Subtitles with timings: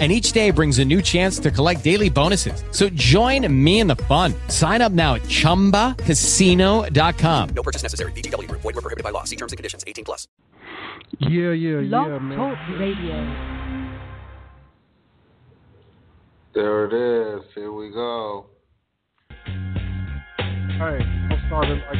[0.00, 2.64] and each day brings a new chance to collect daily bonuses.
[2.72, 4.34] So join me in the fun.
[4.48, 7.48] Sign up now at ChumbaCasino.com.
[7.50, 8.10] No purchase necessary.
[8.12, 8.50] VGW.
[8.50, 9.22] Void were prohibited by law.
[9.22, 9.84] See terms and conditions.
[9.86, 10.26] 18 plus.
[11.20, 12.38] Yeah, yeah, Blog yeah, man.
[12.38, 13.24] Talk Radio.
[16.54, 17.42] There it is.
[17.54, 18.46] Here we go.
[19.36, 21.00] Hey,
[21.30, 21.98] I'm starting like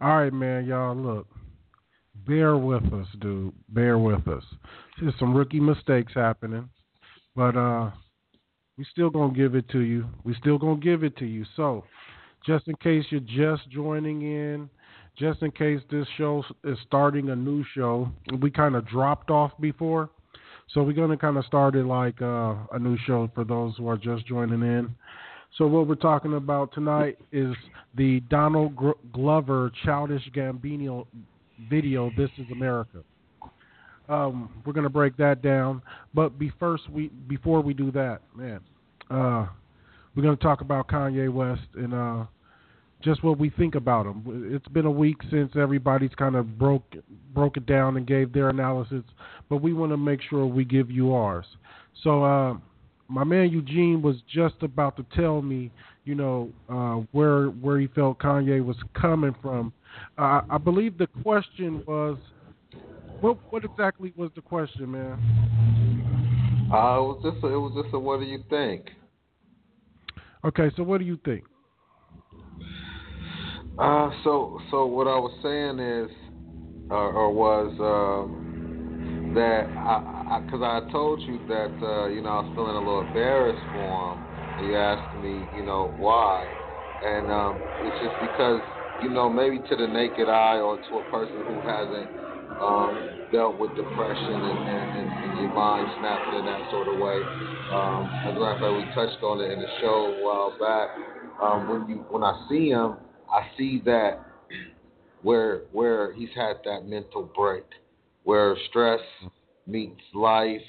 [0.00, 0.96] All right, man, y'all.
[0.96, 1.28] Look,
[2.26, 3.52] bear with us, dude.
[3.68, 4.42] Bear with us.
[5.00, 6.68] There's some rookie mistakes happening,
[7.36, 7.90] but uh,
[8.76, 10.06] we still gonna give it to you.
[10.24, 11.44] We still gonna give it to you.
[11.56, 11.84] So,
[12.44, 14.68] just in case you're just joining in,
[15.16, 18.10] just in case this show is starting a new show,
[18.40, 20.10] we kind of dropped off before,
[20.72, 23.88] so we're gonna kind of start it like uh, a new show for those who
[23.88, 24.94] are just joining in.
[25.58, 27.54] So what we're talking about tonight is
[27.96, 28.76] the Donald
[29.12, 31.06] Glover Childish Gambino
[31.70, 32.10] video.
[32.16, 33.04] This is America.
[34.08, 35.80] Um, we're gonna break that down,
[36.12, 38.60] but be first we before we do that, man,
[39.10, 39.46] uh,
[40.14, 42.24] we're gonna talk about Kanye West and uh,
[43.00, 44.50] just what we think about him.
[44.52, 46.96] It's been a week since everybody's kind of broke
[47.32, 49.04] broke it down and gave their analysis,
[49.48, 51.46] but we want to make sure we give you ours.
[52.02, 52.24] So.
[52.24, 52.54] Uh,
[53.08, 55.70] my man Eugene was just about to tell me,
[56.04, 59.72] you know, uh, where where he felt Kanye was coming from.
[60.18, 62.18] Uh, I believe the question was,
[63.20, 65.18] what what exactly was the question, man?
[66.72, 68.90] Uh, it was just a, it was just a what do you think?
[70.44, 71.44] Okay, so what do you think?
[73.78, 76.10] Uh, so so what I was saying is,
[76.90, 78.43] uh, or was um,
[79.34, 82.78] that I because I, I, told you that uh, you know I was feeling a
[82.78, 84.24] little embarrassed for him.
[84.58, 86.48] He asked me, you know, why,
[87.02, 88.62] and um, it's just because
[89.00, 92.10] you know maybe to the naked eye or to a person who hasn't
[92.60, 96.96] um, dealt with depression and, and, and, and your mind snapping in that sort of
[96.98, 97.18] way.
[97.72, 100.54] Um, as a matter of fact, we touched on it in the show a while
[100.60, 100.90] back.
[101.42, 102.96] Um, when you when I see him,
[103.28, 104.24] I see that
[105.22, 107.64] where where he's had that mental break,
[108.24, 109.00] where stress
[109.66, 110.60] meets life,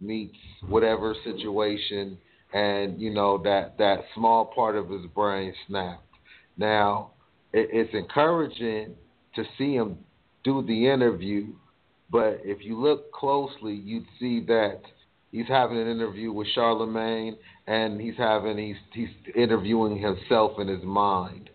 [0.00, 0.36] meets
[0.68, 2.18] whatever situation,
[2.52, 6.02] and you know that that small part of his brain snapped.
[6.56, 7.12] Now
[7.52, 8.94] it, it's encouraging
[9.36, 9.98] to see him
[10.44, 11.48] do the interview,
[12.10, 14.80] but if you look closely, you'd see that
[15.30, 17.36] he's having an interview with Charlemagne,
[17.66, 21.50] and he's having he's he's interviewing himself in his mind.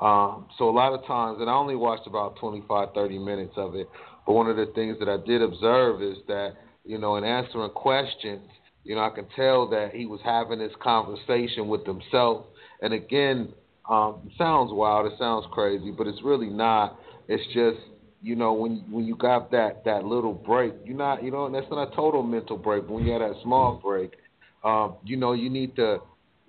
[0.00, 3.76] Um, so a lot of times, and I only watched about 25, 30 minutes of
[3.76, 3.88] it,
[4.26, 7.70] but one of the things that I did observe is that, you know, in answering
[7.70, 8.48] questions,
[8.84, 12.46] you know, I can tell that he was having this conversation with himself.
[12.80, 13.52] And again,
[13.88, 16.98] um, sounds wild, it sounds crazy, but it's really not.
[17.28, 17.78] It's just,
[18.22, 21.66] you know, when when you got that that little break, you're not, you know, that's
[21.70, 22.86] not a total mental break.
[22.86, 24.12] But when you have that small break,
[24.64, 25.98] um, you know, you need to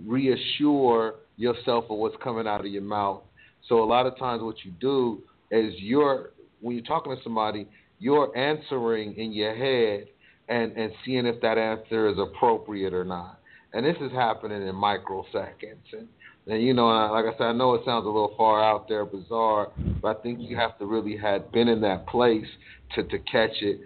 [0.05, 3.21] reassure yourself of what's coming out of your mouth.
[3.67, 6.31] So a lot of times, what you do is you're
[6.63, 7.67] when you're talking to somebody,
[7.99, 10.07] you're answering in your head
[10.49, 13.39] and and seeing if that answer is appropriate or not.
[13.73, 15.93] And this is happening in microseconds.
[15.93, 16.07] And,
[16.47, 19.05] and you know, like I said, I know it sounds a little far out there,
[19.05, 22.47] bizarre, but I think you have to really have been in that place
[22.95, 23.81] to to catch it.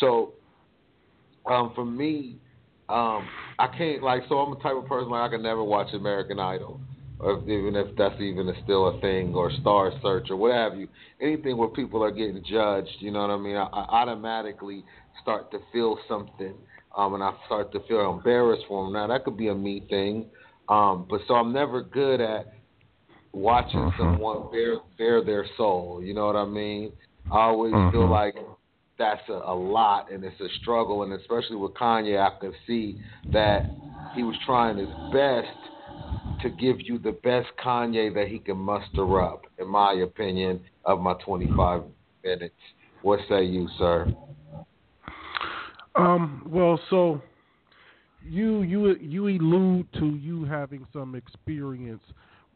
[0.00, 0.32] So,
[1.50, 2.36] um, for me,
[2.88, 3.26] um,
[3.58, 4.22] I can't like.
[4.28, 6.80] So I'm the type of person like I can never watch American Idol
[7.18, 10.76] or even if that's even a, still a thing, or Star Search, or what have
[10.76, 10.88] you.
[11.20, 13.56] Anything where people are getting judged, you know what I mean?
[13.56, 14.84] I, I automatically
[15.22, 16.54] start to feel something,
[16.96, 18.92] um, and I start to feel embarrassed for them.
[18.92, 20.26] Now that could be a me thing,
[20.68, 22.52] um, but so I'm never good at
[23.32, 24.04] watching Uh-huh.
[24.04, 26.02] someone bare bare their soul.
[26.02, 26.92] You know what I mean?
[27.30, 28.34] I always feel like
[28.98, 32.98] that's a, a lot and it's a struggle, and especially with Kanye, I could see
[33.32, 33.66] that
[34.14, 35.48] he was trying his best
[36.42, 41.00] to give you the best Kanye that he can muster up, in my opinion, of
[41.00, 41.82] my 25
[42.24, 42.54] minutes.
[43.02, 44.12] What say you, sir?
[45.94, 47.22] Um, well, so
[48.28, 52.02] you you you allude to you having some experience,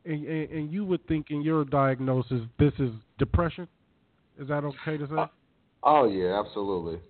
[0.05, 3.67] and, and, and you would think in your diagnosis this is depression.
[4.39, 5.31] Is that okay to say?
[5.83, 7.01] Oh yeah, absolutely.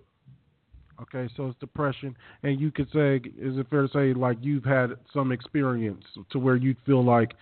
[1.01, 4.63] Okay, so it's depression, and you could say, is it fair to say, like you've
[4.63, 7.33] had some experience to where you feel like,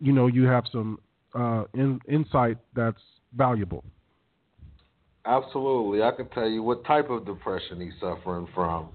[0.00, 0.98] you know, you have some
[1.34, 3.00] uh, in, insight that's
[3.36, 3.82] valuable.
[5.26, 8.90] Absolutely, I can tell you what type of depression he's suffering from.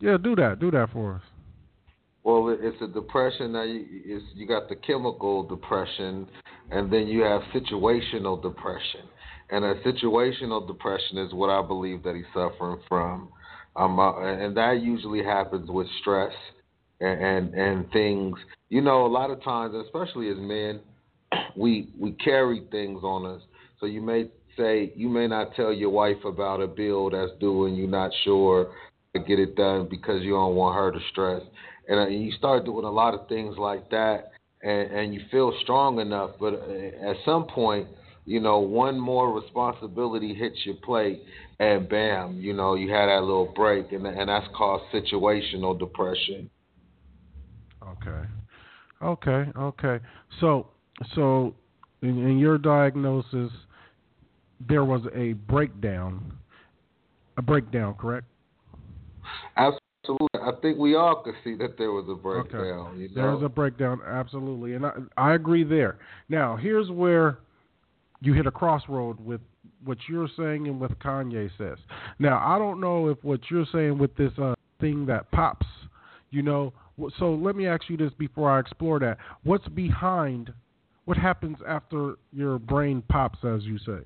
[0.00, 0.58] Yeah, do that.
[0.58, 1.22] Do that for us.
[2.24, 6.26] Well, it's a depression that you, you got the chemical depression,
[6.72, 9.02] and then you have situational depression.
[9.50, 13.28] And a situational depression is what I believe that he's suffering from,
[13.76, 16.32] um, uh, and that usually happens with stress
[17.00, 18.36] and, and and things.
[18.68, 20.80] You know, a lot of times, especially as men,
[21.56, 23.42] we we carry things on us.
[23.78, 27.66] So you may say you may not tell your wife about a bill that's due,
[27.66, 28.72] and you're not sure
[29.14, 31.42] to get it done because you don't want her to stress.
[31.88, 34.32] And uh, you start doing a lot of things like that,
[34.62, 36.32] and, and you feel strong enough.
[36.40, 37.86] But uh, at some point,
[38.26, 41.22] you know, one more responsibility hits your plate,
[41.60, 46.50] and bam, you know, you had that little break, and and that's called situational depression.
[47.82, 48.28] Okay,
[49.00, 50.04] okay, okay.
[50.40, 50.66] So,
[51.14, 51.54] so
[52.02, 53.52] in, in your diagnosis,
[54.68, 56.32] there was a breakdown,
[57.36, 58.26] a breakdown, correct?
[59.56, 59.86] Absolutely.
[60.34, 62.60] I think we all could see that there was a breakdown.
[62.60, 62.98] Okay.
[63.02, 63.14] You know?
[63.14, 65.98] There was a breakdown, absolutely, and I, I agree there.
[66.28, 67.38] Now, here's where
[68.20, 69.40] you hit a crossroad with
[69.84, 71.78] what you're saying and what Kanye says.
[72.18, 75.66] Now, I don't know if what you're saying with this uh, thing that pops,
[76.30, 76.72] you know.
[77.18, 79.18] So let me ask you this before I explore that.
[79.44, 80.52] What's behind?
[81.04, 84.00] What happens after your brain pops, as you say?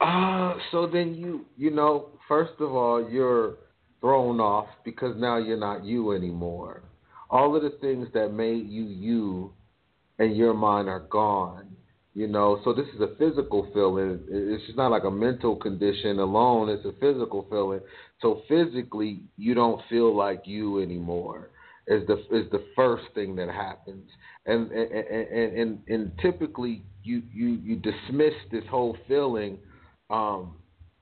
[0.00, 3.54] Uh, so then you, you know, first of all, you're
[4.00, 6.82] thrown off because now you're not you anymore.
[7.30, 9.52] All of the things that made you you
[10.18, 11.74] and your mind are gone.
[12.14, 14.20] You know, so this is a physical feeling.
[14.28, 16.68] It's just not like a mental condition alone.
[16.68, 17.80] It's a physical feeling.
[18.22, 21.50] So physically, you don't feel like you anymore.
[21.86, 24.08] Is the is the first thing that happens,
[24.46, 29.58] and and and and, and typically you you you dismiss this whole feeling
[30.08, 30.54] um,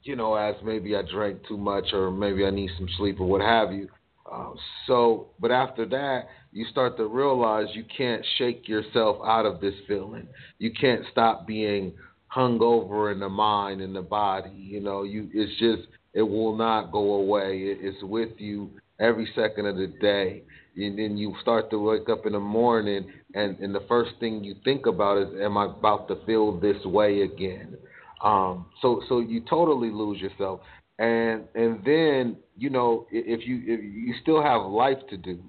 [0.02, 3.26] you know, as maybe I drank too much or maybe I need some sleep or
[3.26, 3.88] what have you.
[4.30, 4.52] Uh,
[4.86, 9.74] so, but after that, you start to realize you can't shake yourself out of this
[9.88, 10.28] feeling.
[10.58, 11.92] You can't stop being
[12.34, 14.50] hungover in the mind and the body.
[14.54, 17.58] You know, you it's just it will not go away.
[17.58, 18.70] It, it's with you
[19.00, 20.42] every second of the day.
[20.76, 24.42] And then you start to wake up in the morning, and, and the first thing
[24.42, 27.76] you think about is, am I about to feel this way again?
[28.22, 30.60] Um, so so you totally lose yourself,
[30.98, 35.40] and and then you know if you if you still have life to do,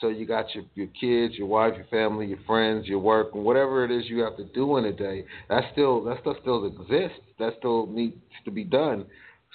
[0.00, 3.44] so you got your your kids, your wife, your family, your friends, your work, and
[3.44, 6.66] whatever it is you have to do in a day, that still that stuff still
[6.66, 7.20] exists.
[7.38, 9.06] That still needs to be done.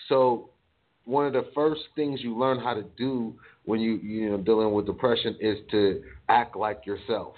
[0.09, 0.49] So
[1.05, 3.33] one of the first things you learn how to do
[3.65, 7.35] when you you know dealing with depression is to act like yourself.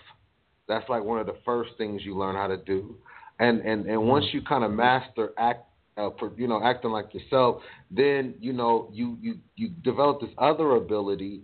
[0.68, 2.96] That's like one of the first things you learn how to do
[3.40, 5.66] and and and once you kind of master act
[5.98, 7.62] uh, you know acting like yourself
[7.92, 11.42] then you know you you you develop this other ability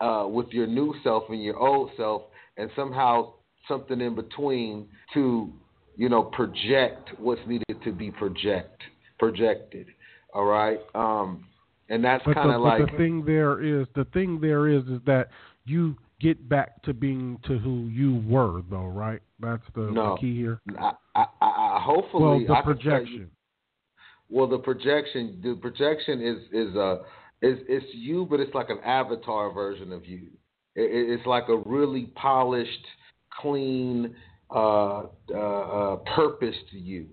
[0.00, 2.22] uh, with your new self and your old self
[2.56, 3.32] and somehow
[3.68, 5.52] something in between to
[5.96, 8.80] you know project what's needed to be project
[9.18, 9.86] projected
[10.32, 11.44] all right um
[11.90, 15.28] and that's kind of like the thing there is the thing there is is that
[15.66, 19.20] you get back to being to who you were, though, right?
[19.40, 20.60] That's the, no, the key here.
[20.78, 23.12] I, I, I hopefully, well, the I projection.
[23.12, 23.26] You,
[24.28, 26.98] well, the projection, the projection is is uh
[27.42, 30.28] is it's you, but it's like an avatar version of you.
[30.74, 32.86] It, it's like a really polished,
[33.40, 34.14] clean,
[34.50, 37.06] uh, uh, uh, purpose to you.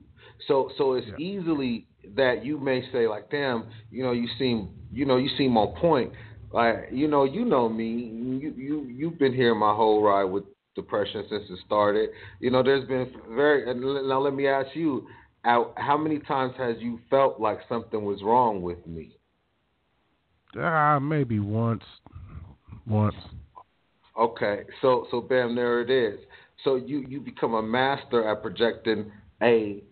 [0.48, 1.26] So so it's yeah.
[1.26, 5.58] easily that you may say like, damn, you know, you seem you know you seem
[5.58, 6.12] on point.
[6.52, 7.86] Like you know, you know me.
[7.86, 10.44] You you you've been here my whole ride with
[10.76, 12.10] depression since it started.
[12.40, 13.66] You know, there's been very.
[13.74, 15.08] Now let me ask you,
[15.44, 19.17] how many times has you felt like something was wrong with me?
[20.60, 21.84] Ah, uh, maybe once.
[22.88, 23.16] Once.
[24.18, 26.20] Okay, so so bam, there it is.
[26.64, 29.12] So you you become a master at projecting
[29.42, 29.84] a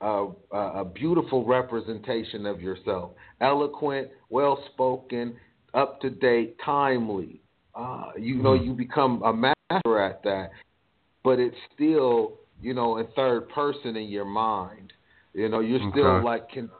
[0.00, 5.36] a, a beautiful representation of yourself, eloquent, well spoken,
[5.74, 7.40] up to date, timely.
[7.74, 8.66] Uh, you know, mm-hmm.
[8.66, 10.50] you become a master at that,
[11.22, 14.92] but it's still, you know, in third person in your mind.
[15.34, 16.24] You know, you're still okay.
[16.24, 16.70] like can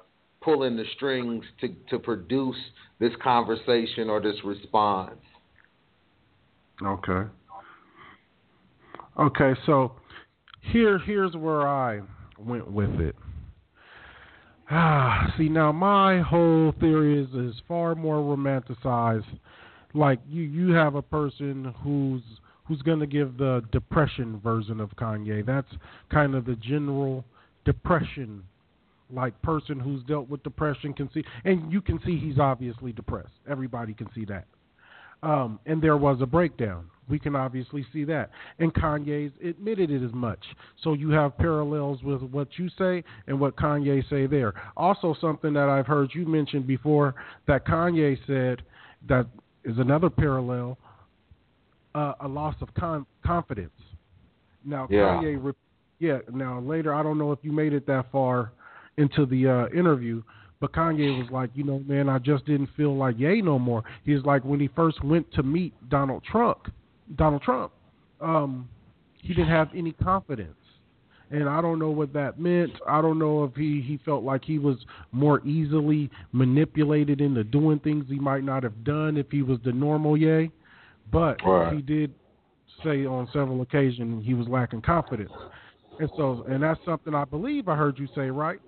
[0.43, 2.57] pulling the strings to to produce
[2.99, 5.21] this conversation or this response.
[6.83, 7.29] Okay.
[9.19, 9.93] Okay, so
[10.61, 12.01] here here's where I
[12.39, 13.17] went with it.
[14.71, 19.39] Ah, see now my whole theory is is far more romanticized.
[19.95, 22.23] Like you you have a person who's
[22.65, 25.45] who's going to give the depression version of Kanye.
[25.45, 25.71] That's
[26.11, 27.25] kind of the general
[27.65, 28.45] depression
[29.12, 33.33] like person who's dealt with depression can see and you can see he's obviously depressed.
[33.49, 34.47] Everybody can see that.
[35.23, 36.87] Um, and there was a breakdown.
[37.09, 38.31] We can obviously see that.
[38.59, 40.38] And Kanye's admitted it as much.
[40.83, 44.55] So you have parallels with what you say and what Kanye say there.
[44.76, 47.17] Also something that I've heard you mention before
[47.49, 48.62] that Kanye said
[49.09, 49.26] that
[49.64, 50.79] is another parallel
[51.95, 53.73] uh, a loss of con- confidence.
[54.64, 55.21] Now Yeah.
[55.21, 55.52] Kanye re-
[55.99, 58.52] yeah, now later I don't know if you made it that far
[59.00, 60.23] into the uh, interview,
[60.61, 63.83] but Kanye was like, you know, man, I just didn't feel like Ye no more.
[64.04, 66.71] He's like when he first went to meet Donald Trump,
[67.16, 67.73] Donald Trump,
[68.21, 68.69] um,
[69.23, 70.54] he didn't have any confidence.
[71.33, 72.73] And I don't know what that meant.
[72.88, 74.76] I don't know if he, he felt like he was
[75.12, 79.73] more easily manipulated into doing things he might not have done if he was the
[79.73, 80.50] normal Ye.
[81.12, 81.73] But Right.
[81.75, 82.12] he did
[82.83, 85.33] say on several occasions he was lacking confidence.
[86.00, 88.59] And so and that's something I believe I heard you say, right?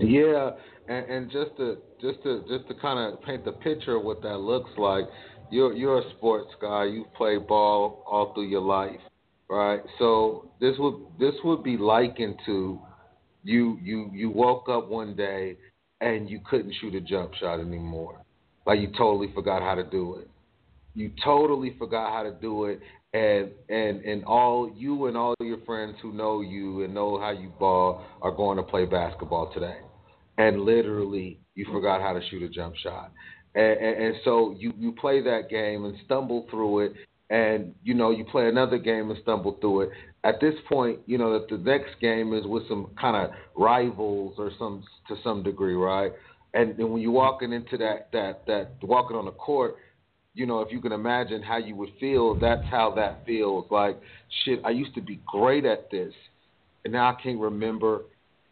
[0.00, 0.50] Yeah,
[0.88, 4.22] and, and just to just to just to kind of paint the picture of what
[4.22, 5.04] that looks like,
[5.50, 6.84] you're you're a sports guy.
[6.84, 9.00] You've played ball all through your life,
[9.48, 9.80] right?
[9.98, 12.78] So this would this would be likened to
[13.42, 15.56] you you you woke up one day
[16.00, 18.20] and you couldn't shoot a jump shot anymore,
[18.66, 20.28] like you totally forgot how to do it.
[20.94, 22.80] You totally forgot how to do it,
[23.14, 27.30] and and and all you and all your friends who know you and know how
[27.30, 29.76] you ball are going to play basketball today,
[30.36, 33.12] and literally you forgot how to shoot a jump shot,
[33.54, 36.92] and, and, and so you you play that game and stumble through it,
[37.30, 39.90] and you know you play another game and stumble through it.
[40.24, 44.34] At this point, you know that the next game is with some kind of rivals
[44.38, 46.10] or some to some degree, right?
[46.52, 49.76] And, and when you're walking into that that that walking on the court
[50.34, 53.66] you know, if you can imagine how you would feel, that's how that feels.
[53.70, 53.98] Like,
[54.44, 56.12] shit, I used to be great at this,
[56.84, 58.02] and now I can't remember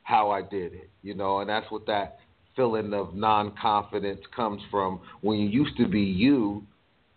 [0.04, 2.18] how I did it, you know, and that's what that
[2.54, 6.62] feeling of non confidence comes from when you used to be you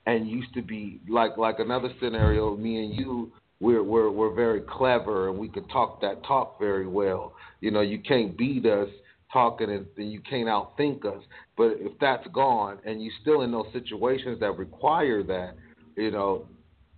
[0.05, 4.61] and used to be like like another scenario, me and you we're we're we're very
[4.61, 7.33] clever and we can talk that talk very well.
[7.61, 8.89] You know, you can't beat us
[9.35, 11.21] talking and, and you can't outthink us.
[11.57, 15.55] But if that's gone and you're still in those situations that require that,
[15.97, 16.47] you know,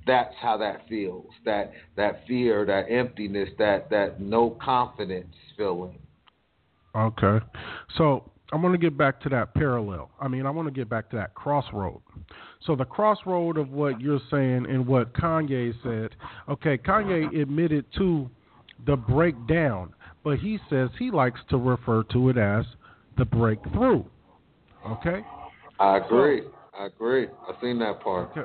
[0.05, 1.25] that's how that feels.
[1.45, 5.97] That that fear, that emptiness, that that no confidence feeling.
[6.95, 7.43] Okay.
[7.97, 10.11] So I want to get back to that parallel.
[10.21, 12.01] I mean, I want to get back to that crossroad.
[12.65, 16.15] So the crossroad of what you're saying and what Kanye said.
[16.47, 18.29] Okay, Kanye admitted to
[18.85, 19.93] the breakdown,
[20.27, 22.65] but he says he likes to refer to it as
[23.17, 24.03] the breakthrough.
[24.85, 25.21] Okay.
[25.79, 26.41] I agree.
[26.77, 27.27] I agree.
[27.47, 28.31] I've seen that part.
[28.31, 28.41] Okay.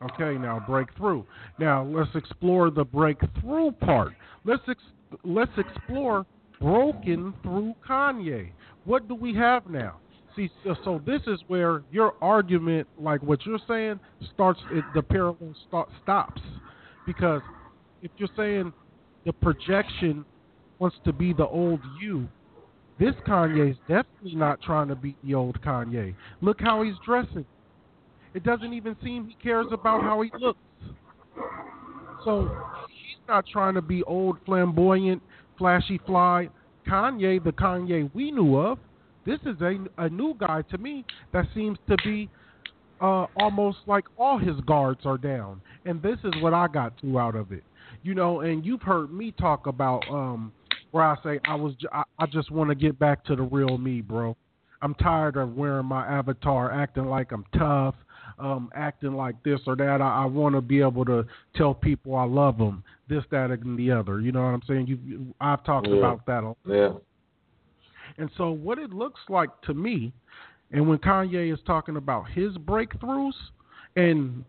[0.00, 1.24] Okay, now breakthrough.
[1.58, 4.12] Now let's explore the breakthrough part.
[4.44, 6.24] Let's ex- let's explore
[6.60, 8.52] broken through Kanye.
[8.84, 9.96] What do we have now?
[10.36, 13.98] See, so, so this is where your argument, like what you're saying,
[14.34, 14.60] starts.
[14.70, 16.42] It, the parallel start, stops
[17.06, 17.42] because
[18.02, 18.72] if you're saying
[19.26, 20.24] the projection
[20.78, 22.28] wants to be the old you,
[22.98, 26.14] this Kanye's definitely not trying to be the old Kanye.
[26.40, 27.44] Look how he's dressing.
[28.34, 30.58] It doesn't even seem he cares about how he looks.
[32.24, 32.50] So
[32.88, 35.22] he's not trying to be old, flamboyant,
[35.56, 36.48] flashy fly.
[36.86, 38.78] Kanye, the Kanye we knew of,
[39.26, 42.28] this is a, a new guy to me that seems to be
[43.00, 45.60] uh, almost like all his guards are down.
[45.84, 47.62] And this is what I got to out of it.
[48.02, 50.52] You know, and you've heard me talk about um,
[50.90, 54.00] where I say I was, I just want to get back to the real me,
[54.00, 54.36] bro.
[54.80, 57.96] I'm tired of wearing my avatar, acting like I'm tough,
[58.38, 60.00] um, acting like this or that.
[60.00, 61.26] I, I want to be able to
[61.56, 64.20] tell people I love them, this, that, and the other.
[64.20, 64.86] You know what I'm saying?
[64.86, 65.96] You, you I've talked Yeah.
[65.96, 66.44] about that.
[66.44, 66.92] a Yeah.
[68.18, 70.12] and so, what it looks like to me,
[70.70, 73.32] and when Kanye is talking about his breakthroughs,
[73.96, 74.44] and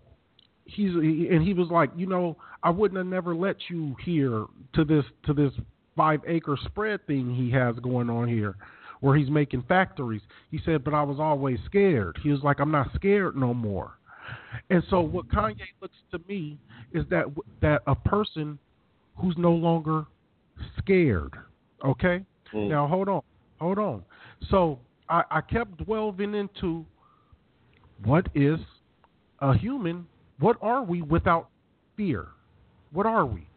[0.65, 4.85] he's and he was like, you know, I wouldn't have never let you here to
[4.85, 5.53] this to this
[5.99, 8.55] five acre spread thing he has going on here,
[9.01, 10.21] where he's making factories.
[10.49, 12.17] He said, but I was always scared.
[12.23, 13.91] He was like, I'm not scared no more.
[14.69, 16.57] And so, what Kanye looks to me
[16.93, 17.25] is that
[17.61, 18.57] that a person
[19.17, 20.05] who's no longer
[20.77, 21.33] scared.
[21.83, 22.23] Okay.
[22.53, 22.69] Mm.
[22.69, 23.21] Now hold on,
[23.59, 24.03] hold on.
[24.49, 24.79] So
[25.09, 26.85] I, I kept delving into
[28.05, 28.59] what is
[29.41, 30.07] a human?
[30.39, 31.49] What are we without
[31.97, 32.27] fear?
[32.93, 33.47] What are we?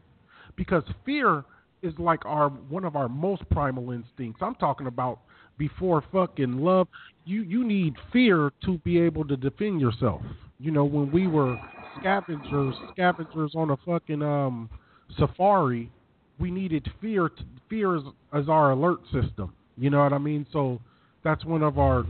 [0.56, 1.44] Because fear
[1.82, 4.40] is like our one of our most primal instincts.
[4.42, 5.20] I'm talking about
[5.58, 6.88] before fucking love.
[7.24, 10.22] You you need fear to be able to defend yourself.
[10.58, 11.58] You know, when we were
[11.98, 14.70] scavengers, scavengers on a fucking um
[15.18, 15.90] safari,
[16.38, 17.28] we needed fear.
[17.28, 18.02] To, fear is,
[18.34, 19.52] is our alert system.
[19.76, 20.46] You know what I mean?
[20.52, 20.80] So
[21.24, 22.04] that's one of our.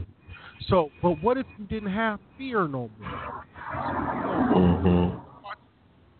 [0.67, 3.45] So, but what if you didn't have fear no more?
[4.55, 5.19] Mm-hmm.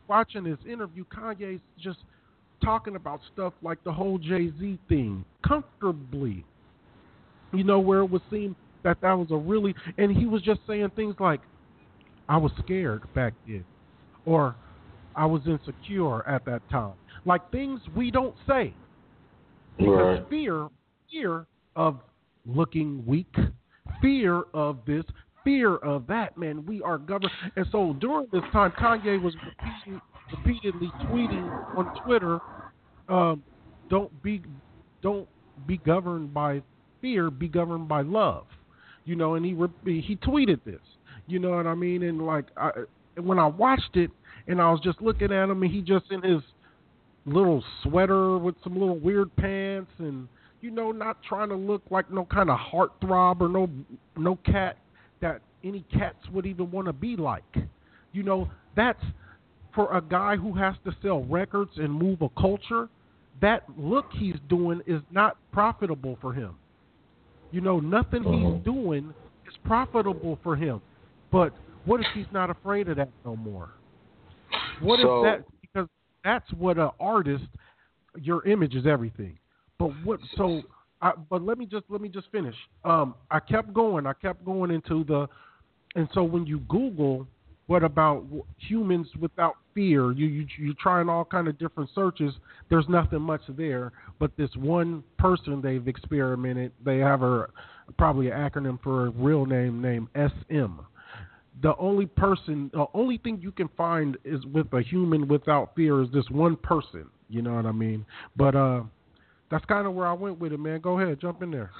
[0.07, 1.99] Watching this interview, Kanye's just
[2.63, 6.45] talking about stuff like the whole Jay Z thing comfortably.
[7.53, 10.61] You know, where it would seem that that was a really, and he was just
[10.67, 11.41] saying things like,
[12.27, 13.63] I was scared back then,
[14.25, 14.55] or
[15.15, 16.93] I was insecure at that time.
[17.25, 18.73] Like things we don't say.
[19.77, 20.29] Because Right.
[20.29, 20.67] fear,
[21.11, 21.99] fear of
[22.45, 23.35] looking weak,
[24.01, 25.03] fear of this,
[25.43, 27.31] fear of that, man, we are governed.
[27.55, 30.01] And so during this time, Kanye was repeating,
[30.31, 32.39] repeatedly tweeting on Twitter,
[33.09, 33.43] um,
[33.89, 34.41] "Don't be,
[35.01, 35.27] don't
[35.67, 36.61] be governed by
[37.01, 37.29] fear.
[37.29, 38.45] Be governed by love."
[39.05, 39.51] You know, and he
[40.01, 40.81] he tweeted this.
[41.27, 42.03] You know what I mean?
[42.03, 42.71] And like, I,
[43.21, 44.11] when I watched it,
[44.47, 46.41] and I was just looking at him, and he just in his
[47.25, 50.27] little sweater with some little weird pants and
[50.61, 53.69] you know not trying to look like no kind of heartthrob or no
[54.17, 54.77] no cat
[55.21, 57.43] that any cats would even want to be like
[58.11, 59.03] you know that's
[59.73, 62.89] for a guy who has to sell records and move a culture
[63.41, 66.55] that look he's doing is not profitable for him
[67.51, 69.13] you know nothing he's doing
[69.47, 70.81] is profitable for him
[71.31, 71.53] but
[71.85, 73.69] what if he's not afraid of that no more
[74.81, 75.89] what So- if that because
[76.23, 77.45] that's what an artist
[78.21, 79.37] your image is everything.
[79.79, 80.61] But what so
[81.01, 82.55] I, but let me just let me just finish.
[82.85, 84.05] Um I kept going.
[84.05, 85.27] I kept going into the
[85.95, 87.27] and so when you Google
[87.67, 88.25] what about
[88.57, 92.33] humans without fear, you you you're trying all kind of different searches.
[92.69, 96.71] There's nothing much there, but this one person they've experimented.
[96.83, 97.47] They have a
[97.97, 100.79] probably an acronym for a real name named SM
[101.61, 106.01] the only person, the only thing you can find is with a human without fear
[106.01, 107.05] is this one person.
[107.29, 108.05] You know what I mean?
[108.35, 108.81] But uh,
[109.51, 110.81] that's kind of where I went with it, man.
[110.81, 111.71] Go ahead, jump in there.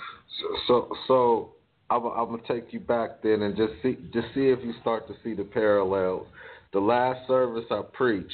[0.67, 1.50] So, so
[1.89, 5.08] I'm, I'm gonna take you back then and just see, just see if you start
[5.08, 6.28] to see the parallels.
[6.72, 8.34] The last service I preached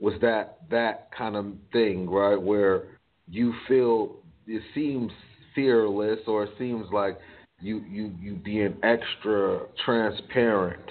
[0.00, 2.40] was that that kind of thing, right?
[2.40, 2.98] Where
[3.28, 5.12] you feel it seems
[5.54, 7.18] fearless, or it seems like
[7.60, 10.82] you you you being extra transparent,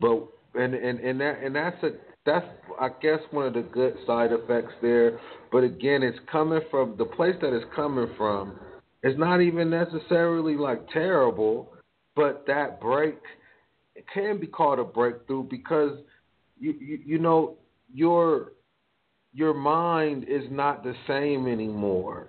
[0.00, 1.90] but and and and that and that's a
[2.24, 2.46] that's
[2.80, 5.18] I guess one of the good side effects there.
[5.50, 8.58] But again, it's coming from the place that it's coming from.
[9.02, 11.72] It's not even necessarily like terrible,
[12.16, 13.18] but that break
[13.98, 15.98] it can be called a breakthrough because
[16.58, 17.56] you you, you know
[17.92, 18.52] your
[19.32, 22.28] your mind is not the same anymore,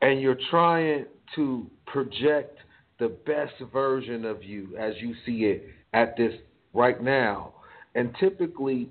[0.00, 2.58] and you're trying to project
[2.98, 6.32] the best version of you as you see it at this
[6.72, 7.52] right now.
[7.94, 8.88] And typically,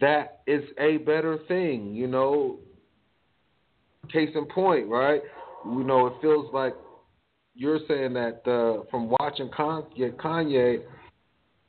[0.00, 2.58] that is a better thing, you know.
[4.12, 5.22] Case in point, right?
[5.64, 6.74] You know, it feels like
[7.54, 10.82] you're saying that uh, from watching Kanye,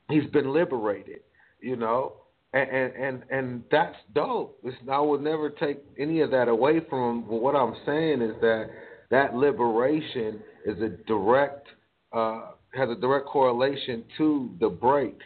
[0.08, 1.20] he's been liberated,
[1.60, 2.14] you know,
[2.52, 4.58] and and and, and that's dope.
[4.64, 7.28] It's, I would never take any of that away from him.
[7.28, 8.70] But what I'm saying is that
[9.10, 11.66] that liberation is a direct
[12.12, 15.18] uh, has a direct correlation to the break,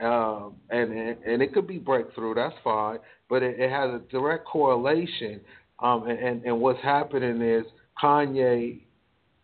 [0.00, 2.34] um, and, and and it could be breakthrough.
[2.34, 5.40] That's fine, but it, it has a direct correlation.
[5.82, 7.64] Um, and, and and what's happening is
[8.00, 8.80] Kanye,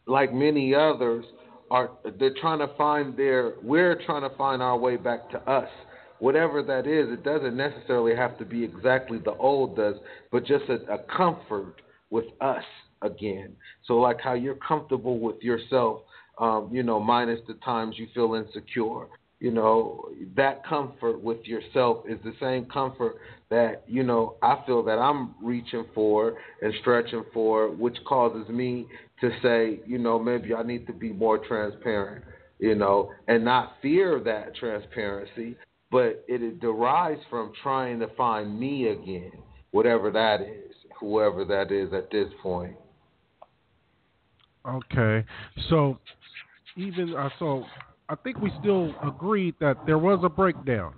[0.07, 1.25] like many others,
[1.71, 3.55] are they're trying to find their.
[3.63, 5.69] We're trying to find our way back to us.
[6.19, 9.97] Whatever that is, it doesn't necessarily have to be exactly the old does,
[10.33, 12.65] but just a, a comfort with us
[13.03, 13.55] again.
[13.87, 16.03] So like how you're comfortable with yourself,
[16.39, 19.09] um, you know, minus the times you feel insecure.
[19.41, 23.17] You know, that comfort with yourself is the same comfort
[23.49, 28.87] that, you know, I feel that I'm reaching for and stretching for, which causes me
[29.21, 32.25] to say, you know, maybe I need to be more transparent,
[32.59, 35.57] you know, and not fear that transparency,
[35.91, 39.33] but it derives from trying to find me again,
[39.71, 42.77] whatever that is, whoever that is at this point.
[44.69, 45.25] Okay,
[45.71, 45.97] so
[46.77, 47.65] even uh, so,
[48.09, 50.95] I think we still agreed that there was a breakdown.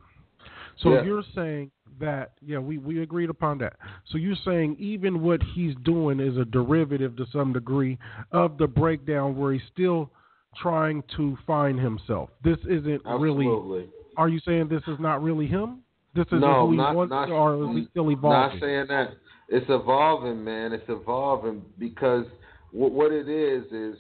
[0.83, 1.05] So Yeah.
[1.05, 3.75] you're saying that yeah, we we agreed upon that.
[4.11, 7.99] So you're saying even what he's doing is a derivative to some degree
[8.33, 10.11] of the breakdown, where he's still
[10.61, 12.31] trying to find himself.
[12.43, 13.47] This isn't really.
[13.47, 13.87] Absolutely.
[14.17, 15.81] Are you saying this is not really him?
[16.15, 19.11] This is No, who he not- wants, not- or is he still Not saying that.
[19.51, 20.73] It's evolving, man.
[20.73, 22.27] It's evolving because
[22.73, 23.97] what, what it is is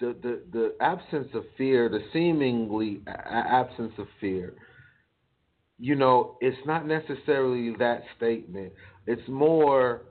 [0.00, 4.54] the, the the absence of fear, the seemingly a- absence of fear.
[5.78, 8.72] You know, it's not necessarily that statement.
[9.06, 10.02] It's more.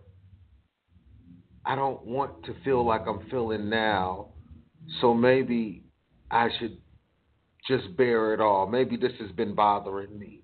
[1.65, 4.27] I don't want to feel like I'm feeling now,
[4.99, 5.83] so maybe
[6.29, 6.77] I should
[7.65, 8.67] just bear it all.
[8.67, 10.41] Maybe this has been bothering me,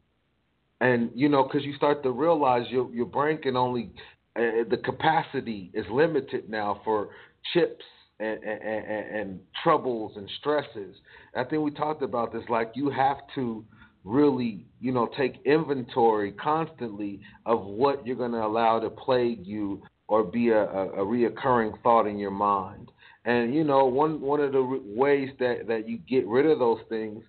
[0.79, 3.91] and you know, because you start to realize your your brain can only
[4.37, 7.09] uh, the capacity is limited now for
[7.53, 7.83] chips
[8.19, 10.95] and, and, and, and troubles and stresses.
[11.35, 12.43] I think we talked about this.
[12.47, 13.65] Like you have to
[14.03, 19.81] really, you know, take inventory constantly of what you're going to allow to plague you
[20.07, 22.91] or be a, a, a reoccurring thought in your mind.
[23.25, 26.57] And you know, one one of the re- ways that that you get rid of
[26.57, 27.23] those things,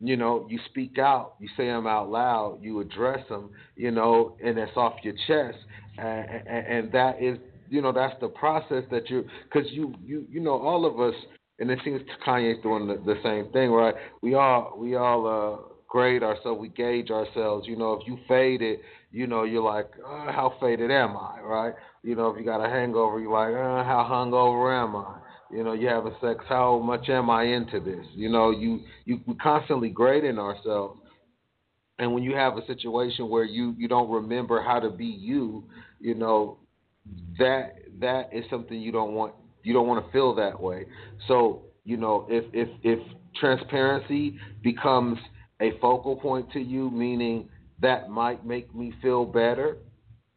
[0.00, 4.36] you know, you speak out, you say them out loud, you address them, you know,
[4.44, 5.58] and it's off your chest,
[5.98, 10.26] and, and, and that is you know that's the process that you because you you
[10.30, 11.14] you know all of us
[11.58, 15.75] and it seems Kanye's doing the, the same thing right we all we all uh
[15.88, 18.80] grade ourselves we gauge ourselves you know if you faded
[19.12, 21.40] you know you're like uh, how faded am I?
[21.40, 21.74] Right?
[22.02, 25.18] You know if you got a hangover you're like uh, how hungover am I?
[25.50, 28.04] You know you having sex how much am I into this?
[28.14, 31.00] You know you you we constantly grading ourselves.
[31.98, 35.64] And when you have a situation where you you don't remember how to be you
[36.00, 36.58] you know
[37.38, 40.84] that that is something you don't want you don't want to feel that way.
[41.26, 42.98] So, you know, if if if
[43.34, 45.18] transparency becomes
[45.60, 47.48] a focal point to you, meaning
[47.80, 49.78] that might make me feel better,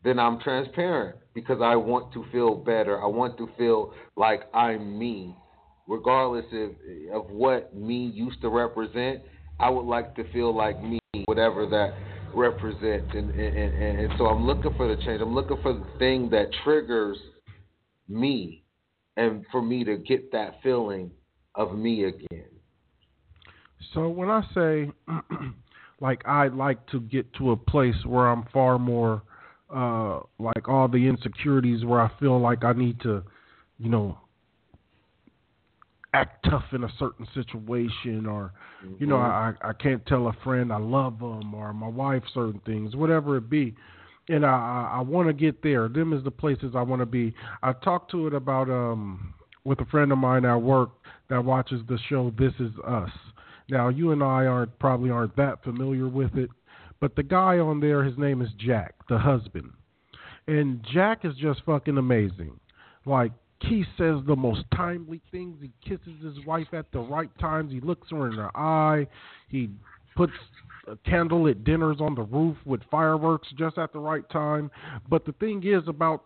[0.03, 3.01] then I'm transparent because I want to feel better.
[3.01, 5.35] I want to feel like I'm me,
[5.87, 6.71] regardless of
[7.13, 9.21] of what me used to represent.
[9.59, 11.93] I would like to feel like me, whatever that
[12.33, 13.09] represents.
[13.13, 15.21] And, and, and, and so I'm looking for the change.
[15.21, 17.17] I'm looking for the thing that triggers
[18.07, 18.63] me
[19.17, 21.11] and for me to get that feeling
[21.55, 22.58] of me again.
[23.93, 24.91] So when I say
[26.01, 29.21] like I'd like to get to a place where I'm far more
[29.73, 33.23] uh like all the insecurities where I feel like I need to,
[33.77, 34.17] you know,
[36.13, 38.51] act tough in a certain situation or
[38.97, 39.63] you know mm-hmm.
[39.63, 43.37] I I can't tell a friend I love them or my wife certain things whatever
[43.37, 43.75] it be.
[44.27, 45.87] And I I, I want to get there.
[45.87, 47.33] Them is the places I want to be.
[47.63, 49.33] I talked to it about um
[49.65, 50.91] with a friend of mine at work
[51.29, 53.11] that watches the show This Is Us
[53.69, 56.49] now you and I aren't probably aren't that familiar with it
[56.99, 59.71] but the guy on there his name is Jack the husband
[60.47, 62.59] and Jack is just fucking amazing
[63.05, 65.57] like he says the most timely things.
[65.61, 67.71] He kisses his wife at the right times.
[67.71, 69.07] He looks her in the eye.
[69.49, 69.69] He
[70.15, 70.33] puts
[70.87, 74.71] a candlelit dinners on the roof with fireworks just at the right time.
[75.09, 76.23] But the thing is about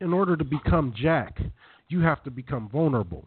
[0.00, 1.40] in order to become Jack,
[1.88, 3.26] you have to become vulnerable.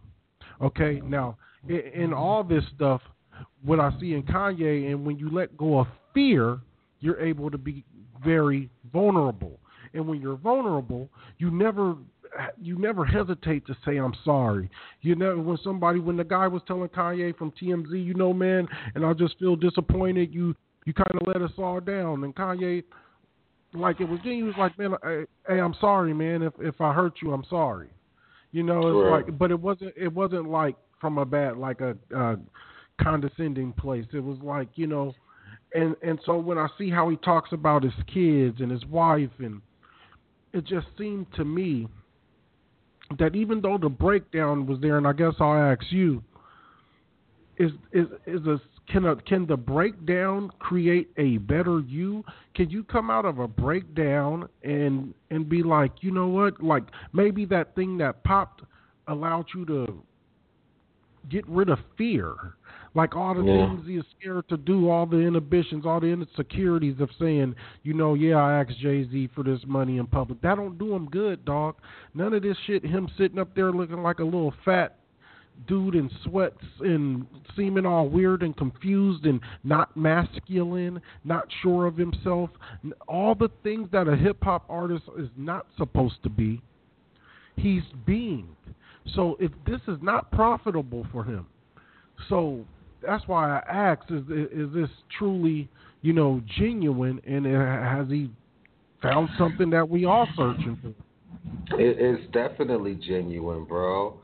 [0.62, 1.02] Okay?
[1.04, 1.38] Now,
[1.68, 3.02] in all this stuff,
[3.64, 6.60] what I see in Kanye, and when you let go of fear,
[7.00, 7.84] you're able to be
[8.24, 9.60] very vulnerable.
[9.94, 11.96] And when you're vulnerable, you never
[12.62, 14.70] you never hesitate to say I'm sorry.
[15.02, 18.68] You know when somebody when the guy was telling Kanye from TMZ, you know, man,
[18.96, 20.34] and I just feel disappointed.
[20.34, 22.84] You you kind of let us all down, and Kanye,
[23.74, 26.44] like it was, he was like, man, hey, hey, I'm sorry, man.
[26.44, 27.90] If if I hurt you, I'm sorry.
[28.52, 29.26] You know, it's right.
[29.26, 32.36] like, but it wasn't it wasn't like from a bad like a uh,
[33.02, 34.06] condescending place.
[34.14, 35.14] It was like you know,
[35.74, 39.32] and and so when I see how he talks about his kids and his wife
[39.40, 39.62] and
[40.54, 41.88] it just seemed to me
[43.18, 46.24] that even though the breakdown was there, and I guess I'll ask you,
[47.58, 52.24] is is is a can a can the breakdown create a better you?
[52.56, 56.84] Can you come out of a breakdown and and be like, you know what, like
[57.14, 58.62] maybe that thing that popped
[59.08, 60.04] allowed you to
[61.30, 62.36] get rid of fear
[63.00, 63.66] like all the yeah.
[63.66, 68.14] things he's scared to do, all the inhibitions, all the insecurities of saying, you know,
[68.14, 70.42] yeah, I asked Jay Z for this money in public.
[70.42, 71.76] That don't do him good, dog.
[72.14, 72.84] None of this shit.
[72.84, 74.98] Him sitting up there looking like a little fat
[75.66, 81.96] dude in sweats and seeming all weird and confused and not masculine, not sure of
[81.96, 82.50] himself.
[83.08, 86.62] All the things that a hip hop artist is not supposed to be,
[87.56, 88.50] he's being.
[89.16, 91.46] So if this is not profitable for him,
[92.28, 92.66] so
[93.06, 95.70] that's why I asked: Is is this truly,
[96.02, 98.30] you know, genuine, and has he
[99.02, 101.80] found something that we all searching for?
[101.80, 104.20] It is definitely genuine, bro.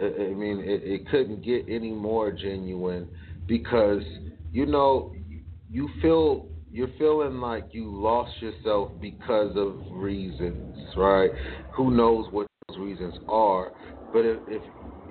[0.00, 3.08] I mean, it, it couldn't get any more genuine
[3.46, 4.02] because
[4.52, 5.14] you know
[5.70, 11.30] you feel you're feeling like you lost yourself because of reasons, right?
[11.76, 13.72] Who knows what those reasons are.
[14.12, 14.62] But if if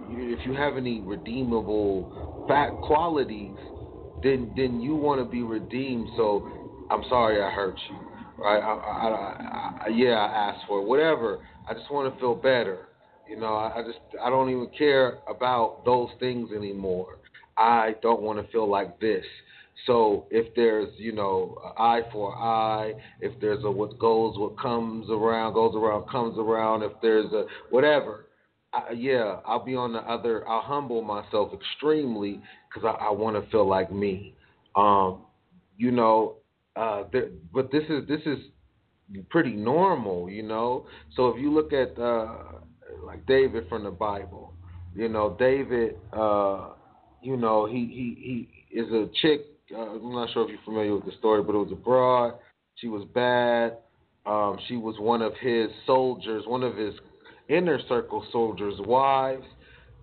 [0.10, 3.56] if you have any redeemable fact qualities,
[4.24, 6.08] then then you want to be redeemed.
[6.18, 6.48] So
[6.90, 7.98] I'm sorry I hurt you,
[8.44, 8.60] right?
[8.60, 10.88] I, I, I, yeah, I asked for it.
[10.88, 11.40] whatever.
[11.70, 12.88] I just want to feel better.
[13.30, 17.18] You know, I, I just I don't even care about those things anymore.
[17.58, 19.26] I don't want to feel like this.
[19.86, 25.08] So if there's, you know, eye for eye, if there's a what goes, what comes
[25.10, 28.27] around, goes around, comes around, if there's a whatever,
[28.78, 30.48] I, yeah, I'll be on the other.
[30.48, 34.36] I'll humble myself extremely because I, I want to feel like me.
[34.76, 35.22] Um,
[35.78, 36.36] you know,
[36.76, 38.40] uh, there, but this is this is
[39.30, 40.86] pretty normal, you know.
[41.16, 42.36] So if you look at uh,
[43.04, 44.54] like David from the Bible,
[44.96, 46.70] you know, David, uh,
[47.22, 50.96] you know, he he he is a chick uh, I'm not sure if you're familiar
[50.96, 52.36] with the story, but it was abroad.
[52.76, 53.78] She was bad.
[54.26, 56.94] Um, she was one of his soldiers, one of his
[57.50, 59.46] inner circle soldiers' wives.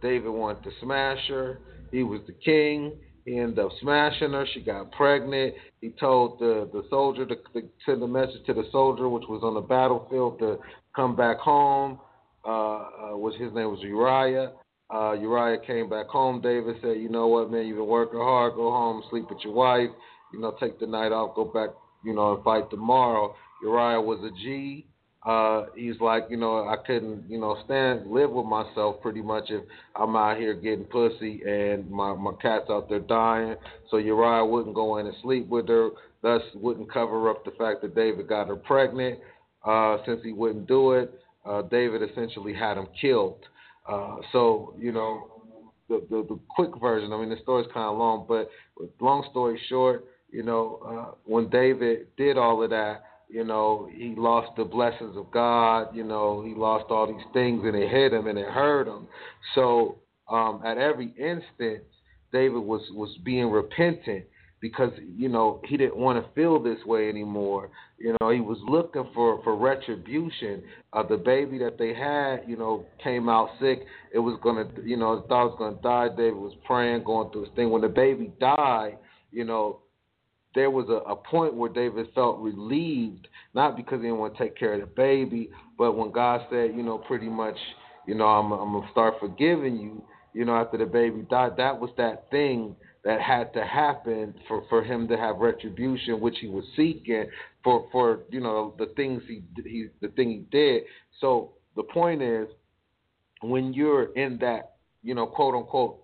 [0.02, 1.58] David wanted to smash her.
[1.90, 2.92] He was the king.
[3.24, 4.46] He ended up smashing her.
[4.52, 5.54] She got pregnant.
[5.80, 9.42] He told the, the soldier to, to send a message to the soldier, which was
[9.42, 10.58] on the battlefield, to
[10.94, 12.00] come back home.
[12.46, 14.52] Uh, uh, which his name was Uriah.
[14.92, 16.42] Uh, Uriah came back home.
[16.42, 17.66] David said, "You know what, man?
[17.66, 18.52] You've been working hard.
[18.52, 19.88] Go home, sleep with your wife.
[20.30, 21.34] You know, take the night off.
[21.34, 21.70] Go back,
[22.04, 24.86] you know, and fight tomorrow." Uriah was a G.
[25.24, 29.44] Uh, he's like, you know, I couldn't, you know, stand live with myself pretty much
[29.48, 29.62] if
[29.96, 33.56] I'm out here getting pussy and my my cat's out there dying.
[33.90, 37.80] So Uriah wouldn't go in and sleep with her, thus wouldn't cover up the fact
[37.82, 39.18] that David got her pregnant.
[39.64, 41.10] Uh, since he wouldn't do it,
[41.46, 43.46] uh, David essentially had him killed.
[43.88, 45.42] Uh, so you know,
[45.88, 47.14] the, the, the quick version.
[47.14, 48.50] I mean, the story's kind of long, but
[49.00, 54.14] long story short, you know, uh, when David did all of that, you know, he
[54.16, 55.88] lost the blessings of God.
[55.92, 59.08] You know, he lost all these things, and it hit him and it hurt him.
[59.56, 59.96] So
[60.30, 61.82] um, at every instant,
[62.32, 64.26] David was was being repentant
[64.60, 67.70] because you know he didn't want to feel this way anymore.
[67.98, 70.62] You know, he was looking for for retribution.
[70.92, 73.80] Uh, the baby that they had, you know, came out sick.
[74.12, 76.14] It was gonna, you know, thought it was gonna die.
[76.14, 77.70] David was praying, going through his thing.
[77.70, 78.98] When the baby died,
[79.32, 79.80] you know,
[80.54, 84.42] there was a, a point where David felt relieved, not because he didn't want to
[84.42, 87.56] take care of the baby, but when God said, you know, pretty much,
[88.06, 90.02] you know, I'm, I'm gonna start forgiving you.
[90.32, 94.64] You know, after the baby died, that was that thing that had to happen for,
[94.68, 97.26] for him to have retribution, which he was seeking
[97.62, 100.82] for, for you know the things he he the thing he did.
[101.20, 102.48] So the point is,
[103.42, 106.00] when you're in that you know quote unquote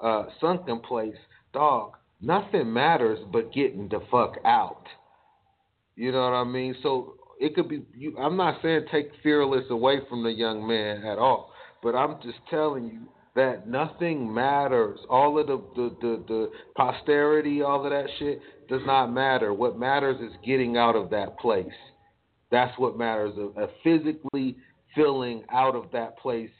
[0.00, 1.16] uh, sunken place,
[1.52, 4.84] dog, nothing matters but getting the fuck out.
[5.96, 6.74] You know what I mean?
[6.82, 7.82] So it could be.
[7.96, 11.52] You, I'm not saying take fearless away from the young man at all,
[11.82, 13.00] but I'm just telling you
[13.36, 14.98] that nothing matters.
[15.08, 19.54] All of the, the, the, the posterity, all of that shit does not matter.
[19.54, 21.66] What matters is getting out of that place.
[22.50, 23.34] That's what matters.
[23.36, 24.56] A, a physically
[24.94, 26.50] feeling out of that place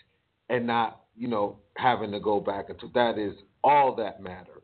[0.49, 4.60] and not, you know, having to go back into that is all that matters.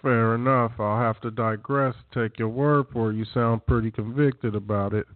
[0.00, 0.72] Fair enough.
[0.78, 1.94] I'll have to digress.
[2.14, 3.16] Take your word for it.
[3.16, 5.06] You sound pretty convicted about it.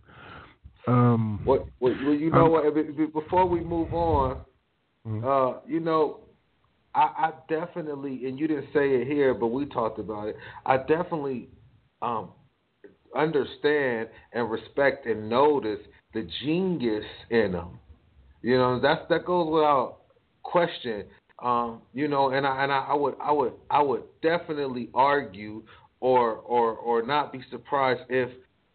[0.86, 2.64] Um, what, what, well, you know what?
[3.12, 4.38] Before we move on,
[5.06, 5.26] mm-hmm.
[5.26, 6.20] uh, you know,
[6.94, 10.36] I, I, definitely, and you didn't say it here, but we talked about it.
[10.64, 11.48] I definitely
[12.02, 12.30] um,
[13.16, 15.80] understand and respect and notice
[16.14, 17.78] the genius in them.
[18.42, 19.98] You know, that's that goes without
[20.42, 21.04] question.
[21.42, 25.62] Um, you know, and I and I, I would I would I would definitely argue
[26.00, 28.30] or or or not be surprised if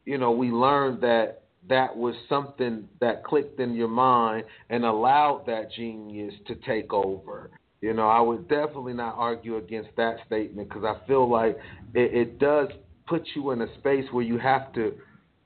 [0.06, 5.44] you know we learned that that was something that clicked in your mind and allowed
[5.48, 7.52] that genius to take over.
[7.82, 11.58] You know, I would definitely not argue against that statement because I feel like
[11.94, 12.68] it, it does
[13.08, 14.94] put you in a space where you have to,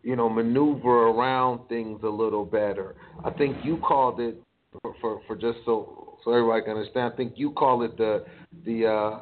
[0.04, 2.96] you know, maneuver around things a little better.
[3.24, 4.42] I think you called it
[4.82, 7.14] for for, for just so so everybody can understand.
[7.14, 8.26] I think you call it the
[8.66, 9.20] the uh,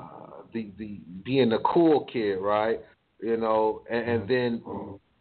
[0.54, 2.80] the the being the cool kid, right?
[3.22, 4.64] You know, and, and then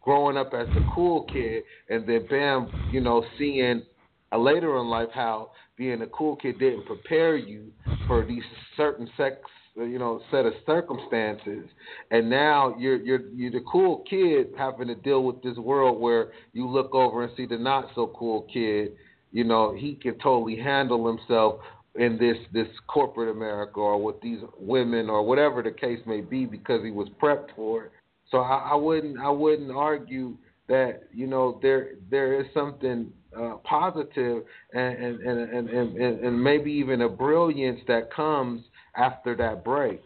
[0.01, 3.83] growing up as the cool kid, and then bam, you know, seeing
[4.31, 7.71] a later in life how being a cool kid didn't prepare you
[8.07, 8.43] for these
[8.77, 9.37] certain sex,
[9.75, 11.65] you know, set of circumstances,
[12.11, 16.31] and now you're you're you're the cool kid having to deal with this world where
[16.53, 18.93] you look over and see the not so cool kid.
[19.31, 21.55] You know, he can totally handle himself
[21.95, 26.45] in this this corporate America or with these women or whatever the case may be
[26.45, 27.91] because he was prepped for it.
[28.31, 33.57] So I, I wouldn't I wouldn't argue that you know there there is something uh,
[33.63, 38.63] positive and and, and, and, and and maybe even a brilliance that comes
[38.95, 40.01] after that break.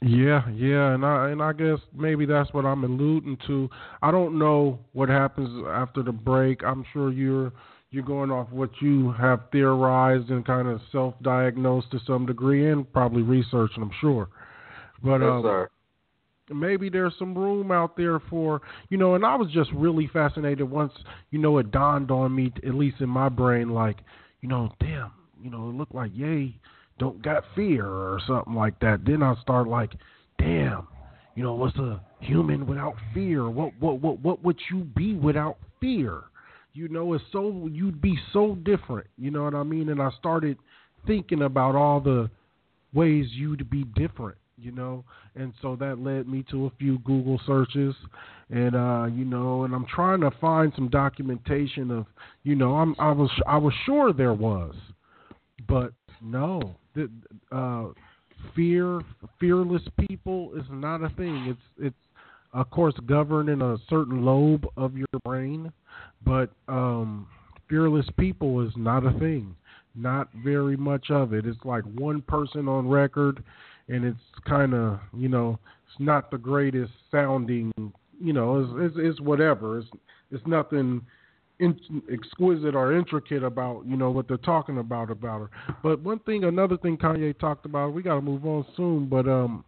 [0.00, 3.68] Yeah, yeah, and I and I guess maybe that's what I'm alluding to.
[4.02, 6.62] I don't know what happens after the break.
[6.62, 7.52] I'm sure you're
[7.90, 12.90] you're going off what you have theorized and kind of self-diagnosed to some degree, and
[12.92, 13.82] probably researching.
[13.82, 14.28] I'm sure,
[15.02, 15.70] but yes, um, sir.
[16.50, 19.14] maybe there's some room out there for you know.
[19.14, 20.92] And I was just really fascinated once
[21.30, 23.98] you know it dawned on me, at least in my brain, like
[24.40, 26.60] you know, damn, you know, it looked like Ye
[26.98, 29.04] don't got fear or something like that.
[29.06, 29.92] Then I start like,
[30.38, 30.88] damn,
[31.34, 33.48] you know, what's a human without fear?
[33.48, 36.24] What what what what would you be without fear?
[36.78, 39.08] You know, it's so you'd be so different.
[39.16, 39.88] You know what I mean?
[39.88, 40.56] And I started
[41.08, 42.30] thinking about all the
[42.94, 44.38] ways you'd be different.
[44.56, 47.94] You know, and so that led me to a few Google searches,
[48.50, 52.06] and uh, you know, and I'm trying to find some documentation of,
[52.44, 54.74] you know, I'm I was I was sure there was,
[55.68, 57.08] but no, the,
[57.52, 57.86] uh,
[58.54, 59.00] fear,
[59.38, 61.46] fearless people is not a thing.
[61.48, 61.96] It's it's
[62.52, 65.72] of course governed in a certain lobe of your brain,
[66.24, 67.26] but um,
[67.68, 69.54] fearless people is not a thing.
[69.94, 71.46] Not very much of it.
[71.46, 73.42] It's like one person on record,
[73.88, 77.72] and it's kind of you know it's not the greatest sounding.
[78.20, 79.78] You know, it's it's, it's whatever.
[79.78, 79.88] It's
[80.30, 81.02] it's nothing
[81.58, 81.78] in,
[82.12, 85.50] exquisite or intricate about you know what they're talking about about her.
[85.82, 89.28] But one thing, another thing Kanye talked about, we got to move on soon, but
[89.28, 89.64] um,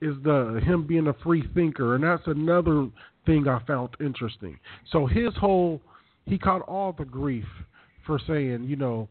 [0.00, 2.88] is the him being a free thinker, and that's another
[3.26, 4.58] thing I found interesting.
[4.90, 5.80] So his whole
[6.26, 7.46] he caught all the grief
[8.06, 9.08] for saying you know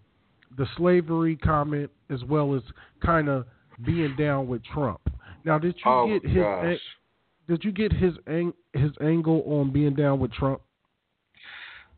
[0.57, 2.61] the slavery comment as well as
[3.03, 3.45] kind of
[3.85, 5.01] being down with Trump.
[5.43, 6.43] Now, did you oh, get his?
[6.43, 6.77] Gosh.
[7.47, 10.61] Did you get his ang- his angle on being down with Trump?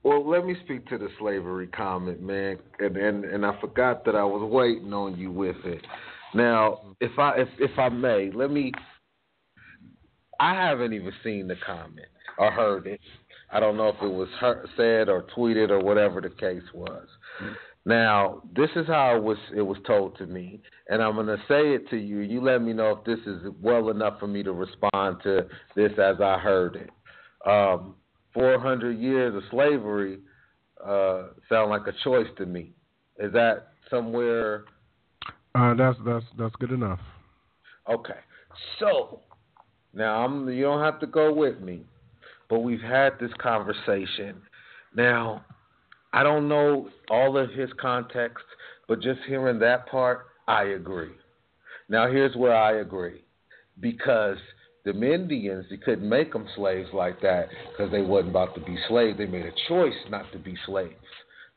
[0.03, 4.15] Well, let me speak to the slavery comment, man, and and, and I forgot that
[4.15, 5.85] I was waiting on you with it.
[6.33, 8.71] Now, if I if if I may, let me.
[10.43, 12.99] I haven't even seen the comment or heard it.
[13.49, 17.07] I don't know if it was heard, said or tweeted or whatever the case was.
[17.85, 21.37] Now, this is how it was it was told to me, and I'm going to
[21.47, 22.19] say it to you.
[22.19, 25.91] You let me know if this is well enough for me to respond to this
[25.93, 26.89] as I heard it.
[27.49, 27.95] Um,
[28.33, 30.19] 400 years of slavery
[30.85, 32.73] uh, sound like a choice to me.
[33.17, 34.65] Is that somewhere?
[35.55, 36.99] Uh, that's that's that's good enough.
[37.89, 38.19] Okay.
[38.79, 39.21] So
[39.93, 40.49] now I'm.
[40.49, 41.81] You don't have to go with me,
[42.49, 44.41] but we've had this conversation.
[44.95, 45.45] Now
[46.11, 48.45] I don't know all of his context,
[48.87, 51.13] but just hearing that part, I agree.
[51.89, 53.23] Now here's where I agree,
[53.79, 54.37] because
[54.85, 58.77] the Indians, you couldn't make them slaves like that because they wasn't about to be
[58.87, 59.17] slaves.
[59.17, 60.93] They made a choice not to be slaves.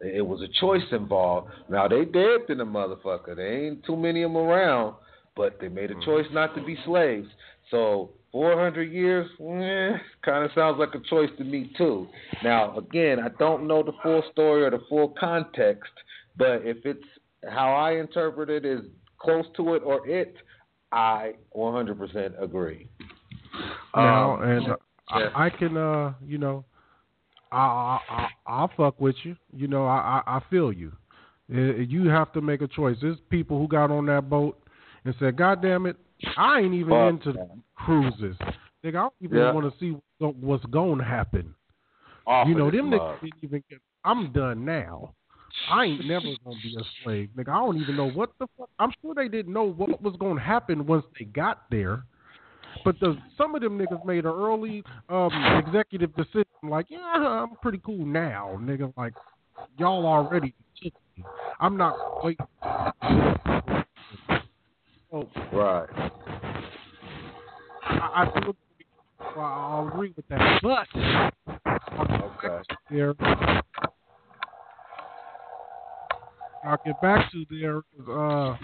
[0.01, 1.51] It was a choice involved.
[1.69, 3.35] Now they dead in the motherfucker.
[3.35, 4.95] There ain't too many of them around,
[5.35, 6.05] but they made a mm-hmm.
[6.05, 7.29] choice not to be slaves.
[7.71, 12.07] So 400 years, eh, kind of sounds like a choice to me too.
[12.43, 15.91] Now again, I don't know the full story or the full context,
[16.37, 17.05] but if it's
[17.49, 18.81] how I interpret it is
[19.19, 20.37] close to it or it,
[20.93, 22.89] I 100% agree.
[23.95, 24.75] Now, Um, and yeah.
[25.09, 26.65] I, I can, uh, you know,
[27.53, 29.37] I, I, I I'll fuck with you.
[29.53, 30.93] You know, I, I, I feel you.
[31.49, 32.97] You have to make a choice.
[33.01, 34.59] There's people who got on that boat
[35.05, 35.97] and said, "God damn it,
[36.37, 37.63] I ain't even Fuck, into man.
[37.87, 38.37] Cruises.
[38.85, 39.53] Nigga, I don't even Yeah.
[39.53, 41.55] want to see what's, what's going to happen.
[42.47, 43.01] You know, them mug.
[43.01, 43.79] niggas didn't even get.
[44.05, 45.15] I'm done now.
[45.71, 47.49] I ain't never gonna be a slave, nigga.
[47.49, 48.69] I don't even know what the fuck.
[48.79, 52.03] I'm sure they didn't know what was gonna happen once they got there.
[52.85, 57.57] But the some of them niggas made an early um, executive decision, like, yeah, I'm
[57.63, 58.93] pretty cool now, nigga.
[58.97, 59.15] Like,
[59.79, 61.25] y'all already took me.
[61.59, 62.47] I'm not waiting.
[65.11, 65.89] So Right.
[67.87, 68.55] I, I do agree.
[69.37, 70.61] Well, I'll agree with that.
[70.63, 70.87] But
[71.99, 72.63] Okay.
[72.91, 73.15] there.
[76.65, 77.83] I'll get back to there.
[78.09, 78.57] Uh,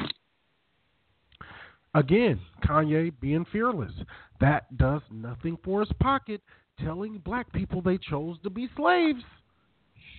[1.95, 3.93] again, Kanye being fearless.
[4.41, 6.41] That does nothing for his pocket,
[6.83, 9.23] telling black people they chose to be slaves.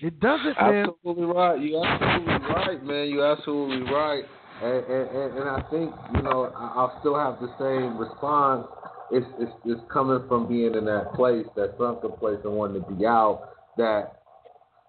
[0.01, 0.89] It doesn't, man.
[0.89, 1.61] Absolutely right.
[1.61, 3.07] You absolutely right, man.
[3.09, 4.23] You're absolutely right.
[4.61, 8.67] And, and, and, I think you know I- I'll still have the same response.
[9.11, 12.91] It's, it's it's coming from being in that place, that sunken place, and wanting to
[12.91, 13.49] be out.
[13.77, 14.21] That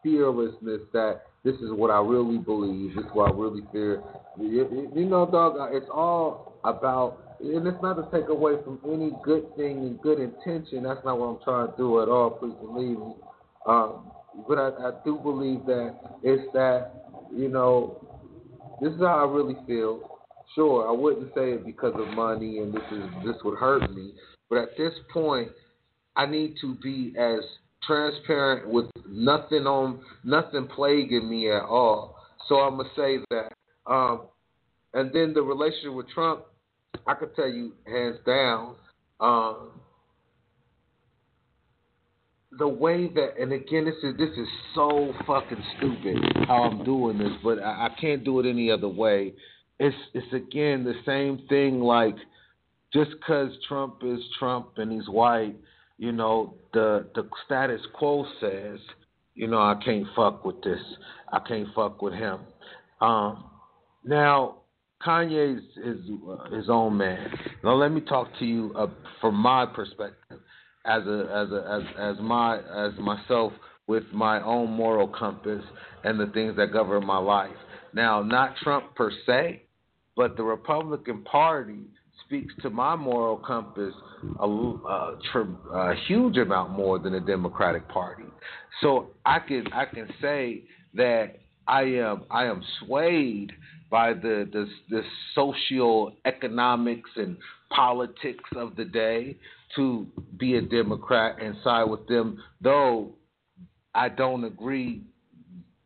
[0.03, 0.83] fearlessness.
[0.93, 2.95] That this is what I really believe.
[2.95, 4.03] This is what I really fear.
[4.41, 5.57] You, you- know, dog.
[5.75, 10.21] It's all about, and it's not to take away from any good thing and good
[10.21, 10.85] intention.
[10.85, 12.31] That's not what I'm trying to do at all.
[12.31, 13.15] Please believe me.
[13.67, 14.11] Um,
[14.49, 18.01] but I, I do believe that it's that you know
[18.81, 20.14] this is how I really feel.
[20.55, 24.13] Sure, I wouldn't say it because of money and this is this would hurt me,
[24.49, 25.49] but at this point,
[26.17, 27.41] I need to be as
[27.83, 32.17] transparent with nothing on nothing plaguing me at all.
[32.49, 33.53] So I'm gonna say that.
[33.87, 34.23] Um,
[34.93, 36.45] and then the relationship with Trump,
[37.07, 38.77] I could tell you hands down,
[39.21, 39.71] um,
[42.59, 47.19] the way that, and again, this is this is so fucking stupid how I'm doing
[47.19, 49.35] this, but I, I can't do it any other way.
[49.79, 51.81] It's it's again the same thing.
[51.81, 52.17] Like
[52.93, 55.57] just because Trump is Trump and he's white,
[55.99, 58.79] you know, the the status quo says,
[59.35, 60.81] you know, I can't fuck with this.
[61.33, 62.41] I can't fuck with him.
[63.01, 63.45] Um,
[64.05, 64.59] now
[65.05, 65.99] Kanye's his
[66.29, 67.31] uh, his own man.
[67.63, 68.87] Now let me talk to you uh,
[69.21, 70.39] from my perspective
[70.87, 73.53] as a as a as as my as myself
[73.87, 75.63] with my own moral compass
[76.05, 77.51] and the things that govern my life.
[77.93, 79.63] Now, not Trump per se,
[80.17, 81.81] but the Republican Party
[82.25, 83.93] speaks to my moral compass
[84.41, 85.19] a, a,
[85.73, 88.25] a huge amount more than the Democratic Party.
[88.81, 90.63] So I can I can say
[90.95, 91.37] that
[91.67, 93.53] I am I am swayed
[93.91, 95.03] by the the, the
[95.35, 97.37] socio economics and
[97.71, 99.37] politics of the day
[99.77, 100.07] to
[100.39, 103.11] be a Democrat and side with them, though
[103.95, 105.03] I don't agree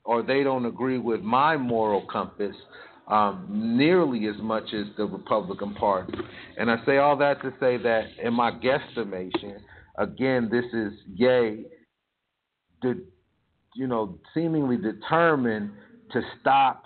[0.04, 2.56] or they don't agree with my moral compass
[3.08, 6.12] um, nearly as much as the Republican Party.
[6.56, 9.58] And I say all that to say that in my guesstimation,
[9.96, 11.64] again, this is Ye,
[12.82, 13.04] the,
[13.74, 15.70] you know, seemingly determined
[16.12, 16.84] to stop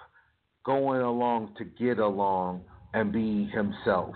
[0.64, 2.62] going along to get along
[2.94, 4.14] and be himself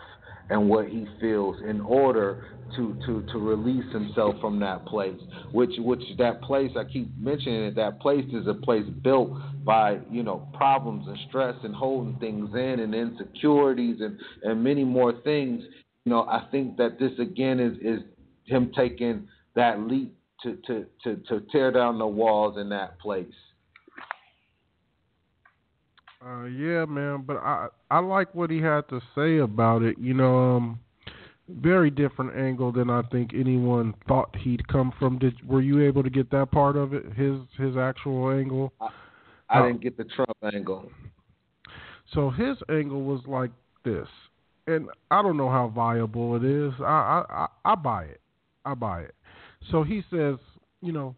[0.48, 2.44] and what he feels in order
[2.76, 5.18] to, to, to release himself from that place.
[5.52, 9.30] Which which that place I keep mentioning it, that place is a place built
[9.66, 14.84] by, you know, problems and stress and holding things in and insecurities and, and many
[14.84, 15.62] more things.
[16.04, 18.00] You know, I think that this again is, is
[18.44, 23.26] him taking that leap to, to, to, to tear down the walls in that place.
[26.24, 29.96] Uh, yeah, man, but I I like what he had to say about it.
[29.98, 30.80] You know, um,
[31.48, 35.18] very different angle than I think anyone thought he'd come from.
[35.18, 37.04] Did were you able to get that part of it?
[37.12, 38.72] His his actual angle.
[38.80, 38.88] I,
[39.48, 40.90] I didn't get the Trump angle.
[42.14, 43.50] So his angle was like
[43.84, 44.08] this,
[44.66, 46.72] and I don't know how viable it is.
[46.80, 47.24] I I
[47.64, 48.20] I, I buy it.
[48.64, 49.14] I buy it.
[49.70, 50.36] So he says,
[50.80, 51.14] you know,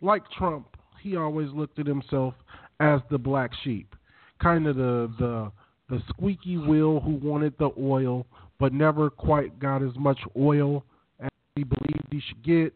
[0.00, 2.34] like Trump, he always looked at himself
[2.80, 3.94] as the black sheep
[4.40, 5.52] kind of the the
[5.88, 8.26] the squeaky wheel who wanted the oil
[8.58, 10.84] but never quite got as much oil
[11.20, 12.74] as he believed he should get.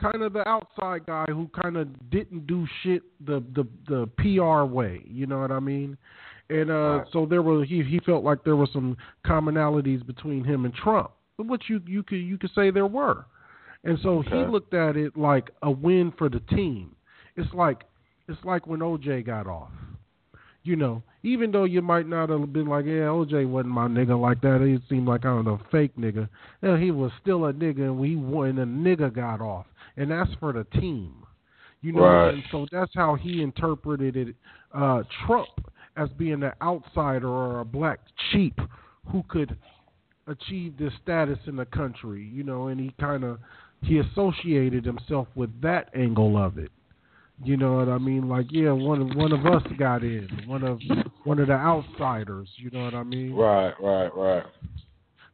[0.00, 4.64] Kind of the outside guy who kind of didn't do shit the the the PR
[4.64, 5.02] way.
[5.06, 5.96] You know what I mean?
[6.50, 7.06] And uh, right.
[7.12, 11.10] so there were he he felt like there were some commonalities between him and Trump,
[11.38, 13.24] which you you could you could say there were.
[13.84, 14.30] And so okay.
[14.30, 16.96] he looked at it like a win for the team.
[17.36, 17.84] It's like
[18.28, 19.70] it's like when OJ got off
[20.64, 24.18] you know, even though you might not have been like, yeah, OJ wasn't my nigga
[24.18, 24.60] like that.
[24.62, 26.28] He seemed like I don't know, fake nigga.
[26.62, 29.66] Yeah, he was still a nigga, and we when a nigga got off,
[29.96, 31.14] and that's for the team.
[31.80, 32.34] You know, right.
[32.34, 34.34] and so that's how he interpreted it.
[34.74, 35.48] Uh, Trump
[35.96, 38.00] as being an outsider or a black
[38.32, 38.58] sheep
[39.12, 39.56] who could
[40.26, 42.30] achieve this status in the country.
[42.32, 43.38] You know, and he kind of
[43.82, 46.72] he associated himself with that angle of it.
[47.42, 48.28] You know what I mean?
[48.28, 50.80] Like, yeah, one of one of us got in, one of
[51.24, 52.48] one of the outsiders.
[52.56, 53.34] You know what I mean?
[53.34, 54.44] Right, right, right.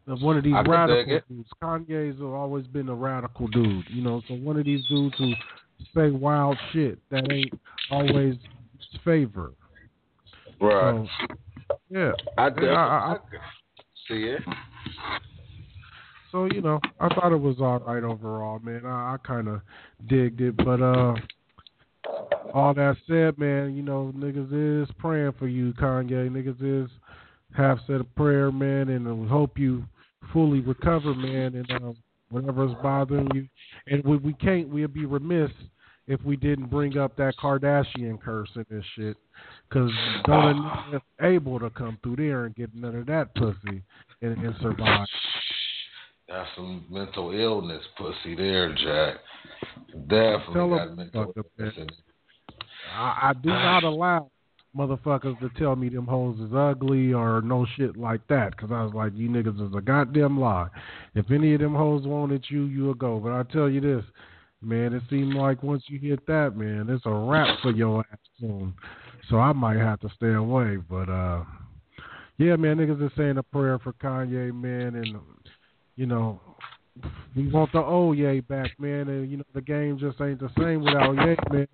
[0.07, 1.48] One of these radical dudes.
[1.62, 3.84] Kanye's always been a radical dude.
[3.88, 5.32] You know, so one of these dudes who
[5.94, 7.53] say wild shit that ain't
[7.90, 8.36] always
[9.05, 9.53] favor.
[10.61, 11.07] Right.
[11.18, 11.36] So,
[11.90, 12.12] yeah.
[12.36, 13.16] I, I, I, I
[14.09, 14.42] see it.
[16.32, 18.86] So you know, I thought it was all right overall, man.
[18.86, 19.61] I, I kind of
[20.09, 21.14] digged it, but uh
[22.55, 26.28] all that said, man, you know, niggas is praying for you, Kanye.
[26.28, 26.90] Niggas is
[27.57, 29.84] have said a prayer, man, and we hope you
[30.32, 31.92] fully recover, man, and uh,
[32.30, 33.48] whatever's bothering you.
[33.86, 35.51] And we, we can't, we'd be remiss
[36.07, 39.16] if we didn't bring up that Kardashian curse in this shit.
[39.68, 39.90] Because
[40.24, 43.82] don't able to come through there and get none of that pussy
[44.22, 45.07] and, and survive.
[46.28, 49.16] That's some mental illness pussy there, Jack.
[50.09, 51.90] Definitely got mental illness.
[52.94, 54.30] I, I do not allow
[54.76, 58.56] motherfuckers to tell me them hoes is ugly or no shit like that.
[58.56, 60.68] Cause I was like, you niggas is a goddamn lie.
[61.14, 63.18] If any of them hoes wanted you, you'll go.
[63.18, 64.04] But I tell you this,
[64.62, 68.18] man, it seemed like once you hit that, man, it's a wrap for your ass
[68.38, 68.74] soon.
[69.28, 70.76] So I might have to stay away.
[70.76, 71.44] But uh
[72.38, 75.18] yeah, man, niggas is saying a prayer for Kanye, man, and
[75.96, 76.40] you know,
[77.36, 80.50] we want the old Ye back, man, and you know the game just ain't the
[80.58, 81.68] same without Ye, man.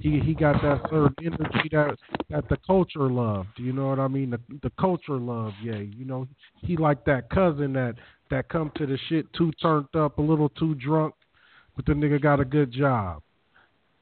[0.00, 1.96] He he got that certain energy that
[2.30, 3.48] that the culture loved.
[3.56, 4.30] You know what I mean?
[4.30, 7.96] The the culture loved Yeah, You know, he like that cousin that
[8.30, 11.14] that come to the shit too turned up, a little too drunk,
[11.74, 13.22] but the nigga got a good job.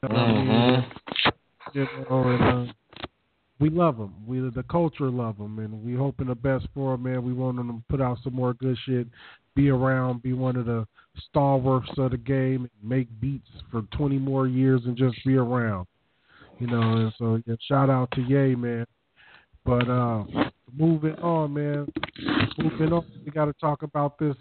[0.02, 0.46] You know what I mean?
[0.46, 1.78] Mm-hmm.
[1.78, 2.72] You know, and, uh,
[3.58, 4.12] we love him.
[4.26, 7.24] We the culture love him, and we hoping the best for him, man.
[7.24, 9.06] We want him to put out some more good shit,
[9.54, 10.86] be around, be one of the
[11.28, 15.86] stalwarts of the game, make beats for 20 more years, and just be around.
[16.58, 18.86] You know, and so yeah, shout out to Ye, man.
[19.64, 20.24] But uh,
[20.76, 21.86] moving on, man.
[22.58, 24.36] Moving on, we got to talk about this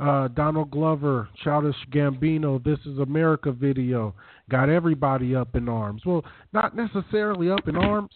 [0.00, 4.14] uh, Donald Glover, Childish Gambino, This Is America video.
[4.50, 6.02] Got everybody up in arms.
[6.06, 8.10] Well, not necessarily up in arms,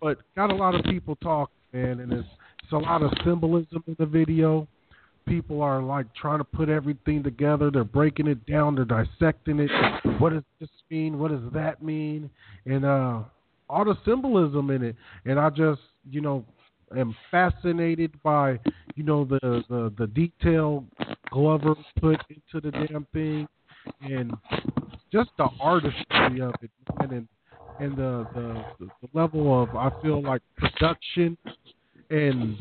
[0.00, 2.28] but got a lot of people talking, man, and it's,
[2.62, 4.68] it's a lot of symbolism in the video.
[5.26, 7.70] People are like trying to put everything together.
[7.70, 8.74] They're breaking it down.
[8.74, 9.70] They're dissecting it.
[10.18, 11.18] What does this mean?
[11.18, 12.30] What does that mean?
[12.66, 13.22] And uh,
[13.68, 14.96] all the symbolism in it.
[15.24, 16.44] And I just, you know,
[16.96, 18.58] am fascinated by,
[18.96, 20.84] you know, the the, the detail
[21.30, 23.46] Glover put into the damn thing,
[24.02, 24.32] and
[25.12, 27.28] just the artistry of it, and
[27.78, 31.36] and the, the the level of I feel like production
[32.10, 32.58] and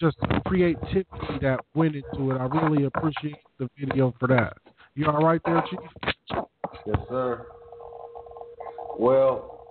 [0.00, 0.16] just
[0.46, 1.04] creativity
[1.40, 2.38] that went into it.
[2.38, 4.56] I really appreciate the video for that.
[4.94, 5.80] You all right there, Chief?
[6.86, 7.46] Yes, sir.
[8.98, 9.66] Well,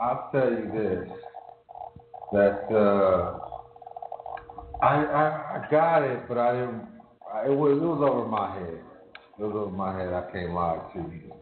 [0.00, 1.08] I'll tell you this:
[2.32, 3.38] that uh,
[4.82, 6.82] I, I I got it, but I didn't.
[7.32, 8.80] I, it was it was over my head.
[9.38, 10.12] It was over my head.
[10.12, 11.32] I can't lie to you.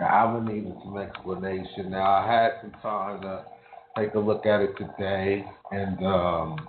[0.00, 1.90] I would need some explanation.
[1.90, 3.44] Now I had some time to
[3.96, 6.68] take a look at it today, and um,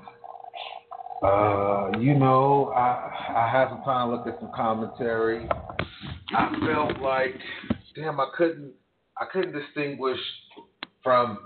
[1.24, 5.48] uh, you know, I I had some time to look at some commentary.
[6.36, 7.36] I felt like,
[7.96, 8.72] damn, I couldn't
[9.20, 10.20] I couldn't distinguish
[11.04, 11.38] from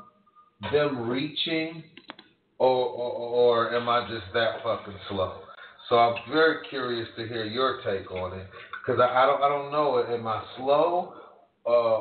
[0.71, 1.83] them reaching,
[2.57, 5.39] or or, or am I just that fucking slow?
[5.89, 8.47] So I'm very curious to hear your take on it,
[8.85, 10.03] because I, I don't I don't know.
[10.07, 11.13] Am I slow?
[11.65, 11.99] uh,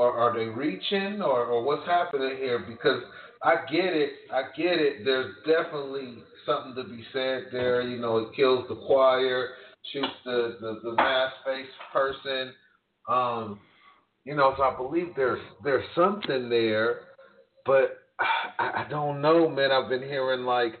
[0.00, 2.64] or are they reaching, or, or what's happening here?
[2.66, 3.02] Because
[3.42, 5.04] I get it, I get it.
[5.04, 7.82] There's definitely something to be said there.
[7.82, 9.48] You know, it kills the choir,
[9.92, 12.54] shoots the the, the mass face person.
[13.10, 13.60] Um,
[14.24, 17.00] you know, so I believe there's there's something there,
[17.66, 17.98] but
[18.58, 19.70] I, I don't know, man.
[19.70, 20.72] I've been hearing like.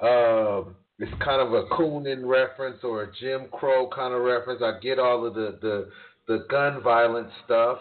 [0.00, 0.62] Uh,
[1.00, 4.62] it's kind of a Coonan reference or a Jim Crow kind of reference.
[4.62, 5.88] I get all of the, the
[6.28, 7.78] the gun violence stuff.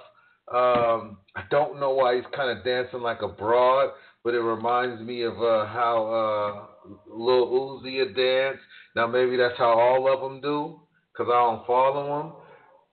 [0.50, 3.92] Um, I don't know why he's kind of dancing like a broad,
[4.24, 8.60] but it reminds me of uh, how uh, Lil Uzi dance.
[8.96, 10.80] Now maybe that's how all of them do,
[11.16, 12.34] cause I don't follow them.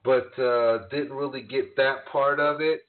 [0.05, 2.81] But uh, didn't really get that part of it.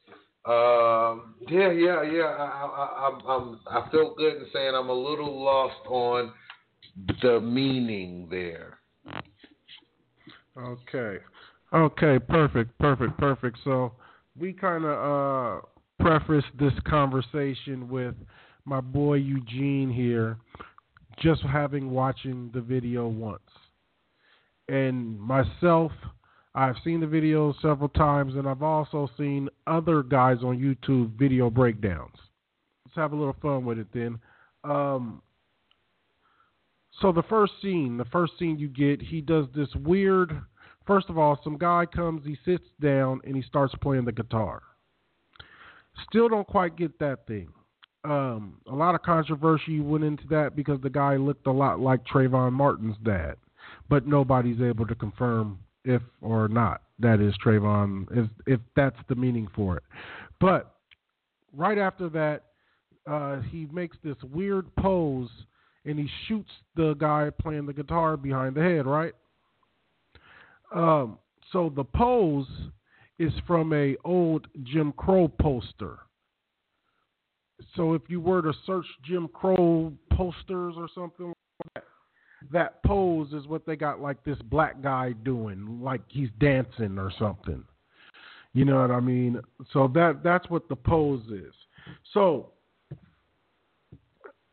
[0.46, 2.36] Um, yeah, yeah, yeah.
[2.38, 6.34] I, I, I'm, I feel good in saying I'm a little lost on
[7.22, 8.80] the meaning there.
[10.58, 11.18] Okay.
[11.74, 13.58] Okay, perfect, perfect, perfect.
[13.64, 13.94] So
[14.38, 15.62] we kind of uh,
[16.00, 18.16] preface this conversation with
[18.66, 20.38] my boy Eugene here,
[21.20, 23.42] just having watching the video once,
[24.68, 25.92] and myself.
[26.58, 31.50] I've seen the video several times, and I've also seen other guys on YouTube video
[31.50, 32.16] breakdowns.
[32.86, 34.18] Let's have a little fun with it then.
[34.64, 35.22] Um,
[37.02, 40.42] so the first scene, the first scene you get, he does this weird
[40.86, 44.62] First of all, some guy comes, he sits down, and he starts playing the guitar.
[46.10, 47.50] Still don't quite get that thing.
[48.04, 52.06] Um, a lot of controversy went into that because the guy looked a lot like
[52.06, 53.36] Trayvon Martin's dad,
[53.90, 59.16] but nobody's able to confirm if or not that is Trayvon, if if that's the
[59.16, 59.84] meaning for it.
[60.40, 60.76] But
[61.54, 62.44] right after that,
[63.10, 65.30] uh, he makes this weird pose
[65.86, 69.14] and he shoots the guy playing the guitar behind the head, right?
[70.76, 71.18] Um,
[71.52, 72.48] so the pose
[73.18, 76.00] is from a old Jim Crow poster.
[77.76, 81.36] So if you were to search Jim Crow posters or something like
[81.76, 81.84] that,
[82.52, 87.12] that pose is what they got like this black guy doing, like he's dancing or
[87.18, 87.64] something.
[88.54, 89.40] You know what I mean?
[89.72, 91.54] So that that's what the pose is.
[92.14, 92.52] So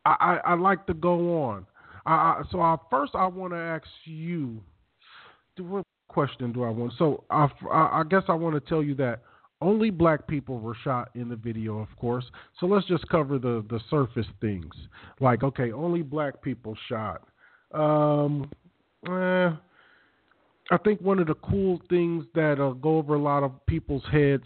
[0.05, 0.15] I
[0.45, 1.67] I, I like to go on.
[2.07, 4.63] I, I so I, first I want to ask you
[6.13, 6.93] question do I want?
[6.99, 9.23] So I, I guess I want to tell you that
[9.61, 12.25] only black people were shot in the video, of course.
[12.59, 14.75] So let's just cover the the surface things.
[15.21, 17.23] Like, okay, only black people shot.
[17.73, 18.51] Um,
[19.07, 19.51] eh,
[20.71, 24.05] I think one of the cool things that uh, go over a lot of people's
[24.11, 24.45] heads.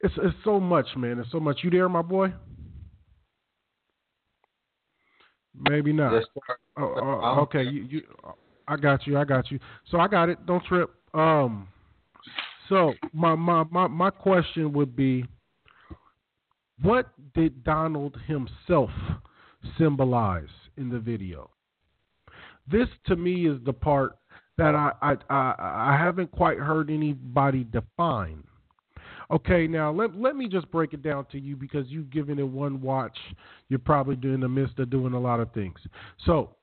[0.00, 1.18] It's it's so much, man.
[1.18, 1.60] It's so much.
[1.62, 2.32] You there, my boy?
[5.58, 6.12] Maybe not.
[6.12, 6.24] Yes,
[6.78, 8.02] Oh, oh, okay, you, you,
[8.68, 9.18] I got you.
[9.18, 9.58] I got you.
[9.90, 10.44] So I got it.
[10.46, 10.90] Don't trip.
[11.14, 11.68] Um,
[12.68, 15.24] so my my my my question would be,
[16.82, 18.90] what did Donald himself
[19.78, 21.50] symbolize in the video?
[22.70, 24.18] This to me is the part
[24.58, 25.54] that I I I,
[25.92, 28.42] I haven't quite heard anybody define.
[29.30, 32.48] Okay, now let let me just break it down to you because you've given it
[32.48, 33.16] one watch.
[33.68, 35.78] You're probably in the midst of doing a lot of things.
[36.24, 36.56] So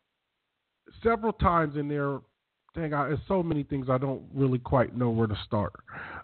[1.02, 2.20] several times in there,
[2.76, 5.74] dang, I, there's so many things I don't really quite know where to start.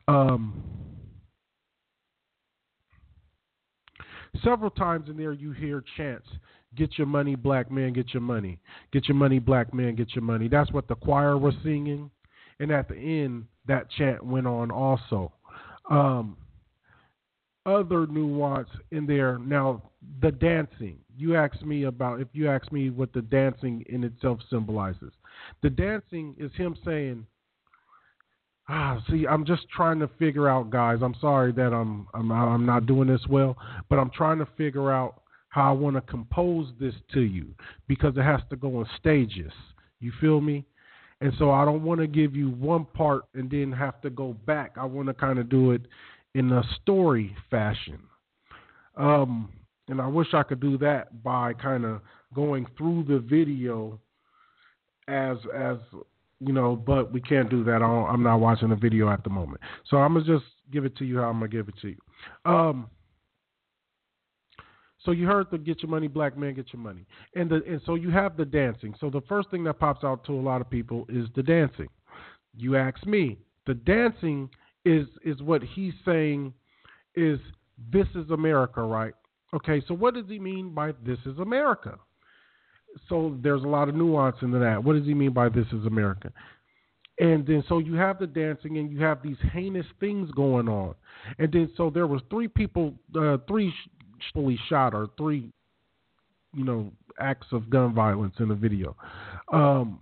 [0.08, 0.64] Um,
[4.44, 6.28] several times in there, you hear chants.
[6.76, 8.60] Get your money, black man, get your money.
[8.92, 10.48] Get your money, black man, get your money.
[10.48, 12.12] That's what the choir was singing.
[12.60, 15.32] And at the end, that chant went on also.
[15.90, 16.38] Um,
[17.70, 19.38] other nuance in there.
[19.38, 19.82] Now,
[20.22, 20.98] the dancing.
[21.18, 25.12] You asked me about if you ask me what the dancing in itself symbolizes.
[25.62, 27.26] The dancing is him saying,
[28.68, 31.00] "Ah, see, I'm just trying to figure out, guys.
[31.02, 33.58] I'm sorry that I'm I'm I'm not doing this well,
[33.90, 37.48] but I'm trying to figure out how I want to compose this to you
[37.88, 39.52] because it has to go in stages.
[40.00, 40.66] You feel me?
[41.22, 44.34] And so I don't want to give you one part and then have to go
[44.46, 44.78] back.
[44.78, 45.82] I want to kind of do it
[46.36, 48.00] in a story fashion.
[48.96, 49.50] Um,
[49.88, 52.02] and I wish I could do that by kind of
[52.34, 54.00] going through the video
[55.08, 55.78] as as
[56.40, 57.82] you know, but we can't do that.
[57.82, 61.06] I'm not watching the video at the moment, so I'm gonna just give it to
[61.06, 61.98] you how I'm gonna give it to you.
[62.46, 62.90] Um,
[65.00, 67.06] so you heard the "Get Your Money, Black Man, Get Your Money,"
[67.36, 68.94] and the and so you have the dancing.
[69.00, 71.90] So the first thing that pops out to a lot of people is the dancing.
[72.56, 74.50] You ask me, the dancing
[74.86, 76.54] is is what he's saying
[77.16, 77.40] is
[77.92, 79.14] this is America, right?
[79.54, 81.98] Okay, so what does he mean by this is America?
[83.08, 84.84] So there's a lot of nuance into that.
[84.84, 86.32] What does he mean by this is America?
[87.20, 90.96] And then so you have the dancing and you have these heinous things going on.
[91.38, 93.74] And then so there was three people, uh, three
[94.34, 95.52] fully shot or three,
[96.54, 98.96] you know, acts of gun violence in the video.
[99.52, 100.00] Um,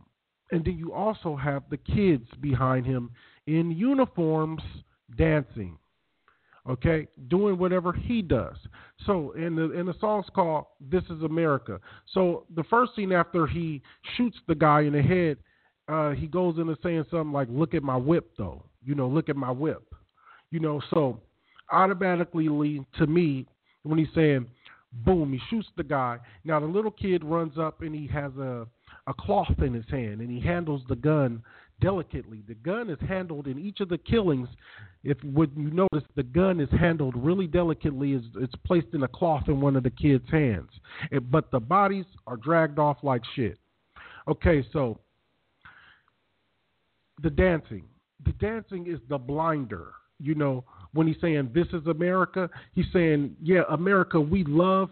[0.51, 3.11] and then you also have the kids behind him
[3.47, 4.61] in uniforms
[5.17, 5.77] dancing.
[6.69, 8.57] Okay, doing whatever he does.
[9.05, 11.79] So, in the in the song's called "This Is America."
[12.13, 13.81] So, the first scene after he
[14.17, 15.37] shoots the guy in the head,
[15.87, 19.29] uh, he goes into saying something like, "Look at my whip, though." You know, look
[19.29, 19.95] at my whip.
[20.51, 21.21] You know, so
[21.71, 23.45] automatically to me,
[23.83, 24.47] when he's saying
[25.05, 26.17] boom, he shoots the guy.
[26.43, 28.67] Now the little kid runs up and he has a
[29.07, 31.41] a cloth in his hand and he handles the gun
[31.79, 32.43] delicately.
[32.47, 34.49] The gun is handled in each of the killings.
[35.03, 38.13] If what you notice, the gun is handled really delicately.
[38.13, 40.69] It's, it's placed in a cloth in one of the kids' hands,
[41.11, 43.57] it, but the bodies are dragged off like shit.
[44.27, 44.99] Okay, so
[47.21, 47.83] the dancing.
[48.25, 49.93] The dancing is the blinder.
[50.19, 50.63] You know,
[50.93, 54.89] when he's saying this is America, he's saying, yeah, America, we love,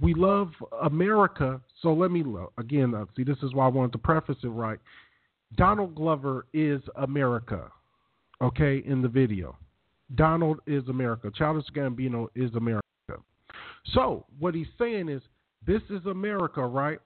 [0.00, 0.50] we love
[0.82, 1.60] America.
[1.82, 2.24] So let me
[2.58, 3.24] again uh, see.
[3.24, 4.78] This is why I wanted to preface it right.
[5.56, 7.70] Donald Glover is America,
[8.42, 9.56] okay, in the video.
[10.14, 11.30] Donald is America.
[11.34, 12.82] Childish Gambino is America.
[13.94, 15.22] So what he's saying is,
[15.66, 16.98] this is America, right?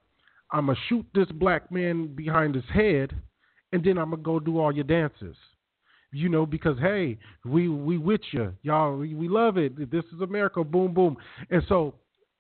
[0.51, 3.15] I'm gonna shoot this black man behind his head,
[3.73, 5.37] and then I'm gonna go do all your dances
[6.13, 8.97] you know, because hey, we we with you, y'all.
[8.97, 9.91] We, we love it.
[9.91, 10.63] This is America.
[10.63, 11.17] Boom, boom.
[11.51, 11.95] And so,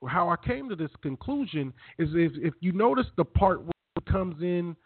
[0.06, 4.04] how I came to this conclusion is if if you notice the part where it
[4.06, 4.76] comes in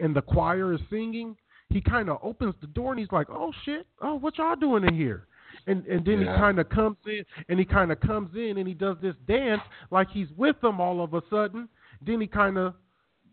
[0.00, 1.36] and the choir is singing,
[1.70, 3.86] he kind of opens the door and he's like, "Oh shit!
[4.00, 5.26] Oh, what y'all doing in here?"
[5.66, 6.32] And and then yeah.
[6.32, 9.14] he kind of comes in and he kind of comes in and he does this
[9.26, 11.68] dance like he's with them all of a sudden.
[12.04, 12.74] Then he kind of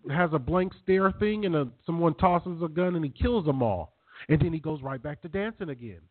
[0.10, 3.62] has a blank stare thing and a, someone tosses a gun and he kills them
[3.62, 3.94] all.
[4.30, 6.02] And then he goes right back to dancing again.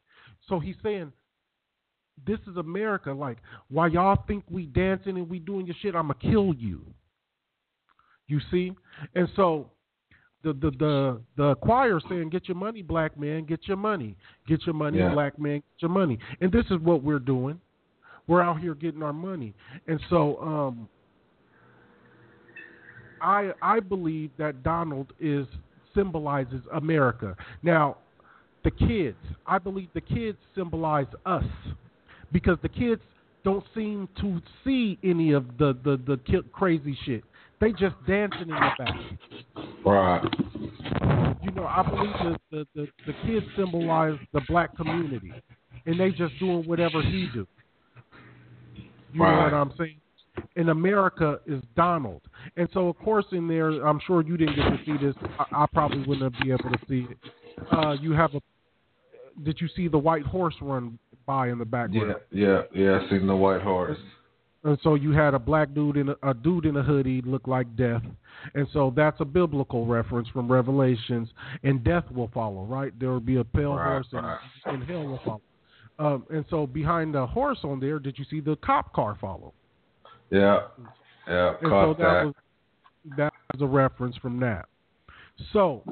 [0.49, 1.13] So he's saying,
[2.27, 3.13] This is America.
[3.13, 3.39] Like,
[3.69, 6.85] why y'all think we dancing and we doing your shit, I'ma kill you.
[8.27, 8.73] You see?
[9.15, 9.71] And so
[10.43, 13.45] the the the the choir saying, "Get your money, black man.
[13.45, 14.17] Get your money.
[14.47, 15.13] Get your money, yeah.
[15.13, 15.57] black man.
[15.57, 17.61] Get your money." And this is what we're doing.
[18.27, 19.55] We're out here getting our money.
[19.87, 20.89] And so, um,
[23.21, 25.47] I I believe that Donald is
[25.95, 27.37] symbolizes America.
[27.63, 27.97] Now,
[28.65, 29.17] the kids,
[29.47, 31.45] I believe the kids symbolize us
[32.33, 33.03] because the kids
[33.43, 37.25] don't seem to see any of the the, the crazy shit.
[37.61, 38.95] They just dancing in the back.
[39.85, 40.23] Right.
[41.43, 45.33] You know, I believe the, the, the, the kids symbolize the black community,
[45.85, 47.47] and they just doing whatever he do.
[49.13, 49.37] You right.
[49.37, 49.97] know what I'm saying?
[50.57, 52.23] In America is Donald,
[52.57, 55.15] and so of course in there, I'm sure you didn't get to see this.
[55.39, 57.19] I, I probably wouldn't be able to see it.
[57.73, 58.41] Uh, you have a.
[59.43, 62.15] Did you see the white horse run by in the background?
[62.31, 63.01] Yeah, yeah, yeah.
[63.01, 63.99] I seen the white horse.
[64.63, 67.47] And so you had a black dude in a, a dude in a hoodie look
[67.49, 68.03] like death,
[68.55, 71.29] and so that's a biblical reference from Revelations.
[71.63, 72.93] And death will follow, right?
[73.01, 74.39] There will be a pale right, horse, and, right.
[74.67, 75.41] and hell will follow.
[75.99, 79.55] Um, and so behind the horse on there, did you see the cop car follow?
[80.31, 80.61] Yeah,
[81.27, 82.35] yeah, and so that, was
[83.17, 84.67] that was a reference from that.
[85.53, 85.83] So,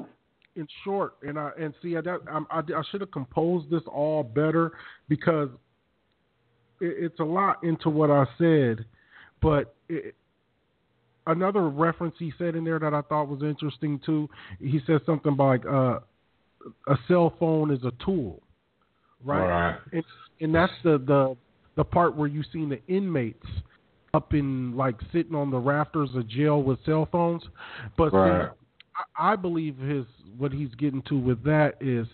[0.55, 4.73] in short, and I and see, I, I, I should have composed this all better
[5.07, 5.49] because
[6.79, 8.85] it's a lot into what I said,
[9.41, 10.15] but it,
[11.27, 14.29] another reference he said in there that I thought was interesting too.
[14.59, 15.99] He said something like uh,
[16.87, 18.41] a cell phone is a tool,
[19.23, 19.47] right?
[19.47, 19.79] Right.
[19.93, 20.03] And,
[20.41, 21.37] and that's the the
[21.75, 23.47] the part where you seen the inmates
[24.13, 27.43] up in like sitting on the rafters of jail with cell phones.
[27.97, 28.47] But Right.
[28.47, 28.55] see,
[29.17, 30.05] I, I believe his
[30.37, 32.07] what he's getting to with that is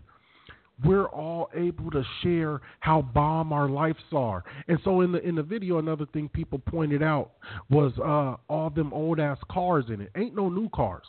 [0.84, 4.44] we're all able to share how bomb our lives are.
[4.68, 7.32] And so in the in the video, another thing people pointed out
[7.70, 10.12] was uh, all them old ass cars in it.
[10.18, 11.06] Ain't no new cars.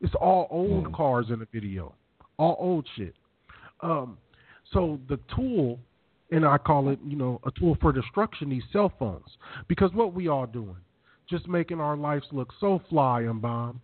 [0.00, 1.94] It's all old cars in the video,
[2.36, 3.14] all old shit.
[3.80, 4.18] Um,
[4.72, 5.80] so the tool,
[6.30, 8.50] and I call it, you know, a tool for destruction.
[8.50, 9.26] These cell phones,
[9.66, 10.76] because what we all doing,
[11.28, 13.80] just making our lives look so fly and bomb.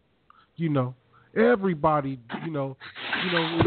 [0.57, 0.95] You know,
[1.37, 2.76] everybody, you know,
[3.24, 3.62] you know,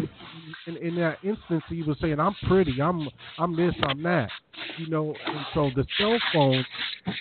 [0.68, 3.08] in, in that instance, he was saying, "I'm pretty, I'm,
[3.38, 4.30] I'm this, I'm that,"
[4.78, 5.14] you know.
[5.26, 6.66] And so the cell phone,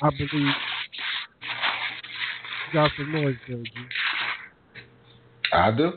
[0.03, 0.55] I believe,
[2.73, 3.71] got some noise there, G.
[5.53, 5.93] I do.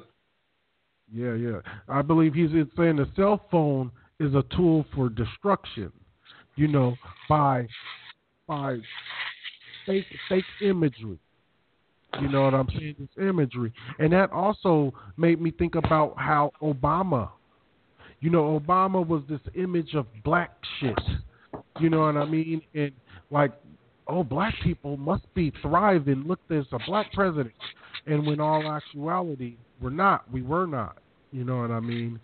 [1.12, 1.60] Yeah, yeah.
[1.88, 5.92] I believe he's saying the cell phone is a tool for destruction.
[6.56, 6.96] You know,
[7.28, 7.68] by
[8.48, 8.78] by
[9.86, 11.20] fake fake imagery.
[12.22, 12.96] You know what I'm saying?
[13.00, 17.30] This imagery, and that also made me think about how Obama.
[18.20, 21.00] You know, Obama was this image of black shit.
[21.80, 22.62] You know what I mean?
[22.74, 22.92] And
[23.32, 23.52] like,
[24.08, 26.24] oh, black people must be thriving.
[26.28, 27.54] Look, there's a black president.
[28.08, 30.30] And when all actuality, we're not.
[30.32, 30.98] We were not.
[31.32, 32.20] You know what I mean?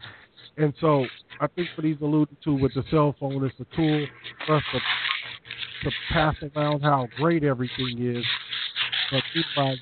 [0.58, 1.06] And so
[1.40, 4.08] I think what he's alluding to with the cell phone is a tool
[4.46, 4.80] for us to,
[5.84, 8.26] to pass around how great everything is,
[9.12, 9.24] but
[9.56, 9.76] by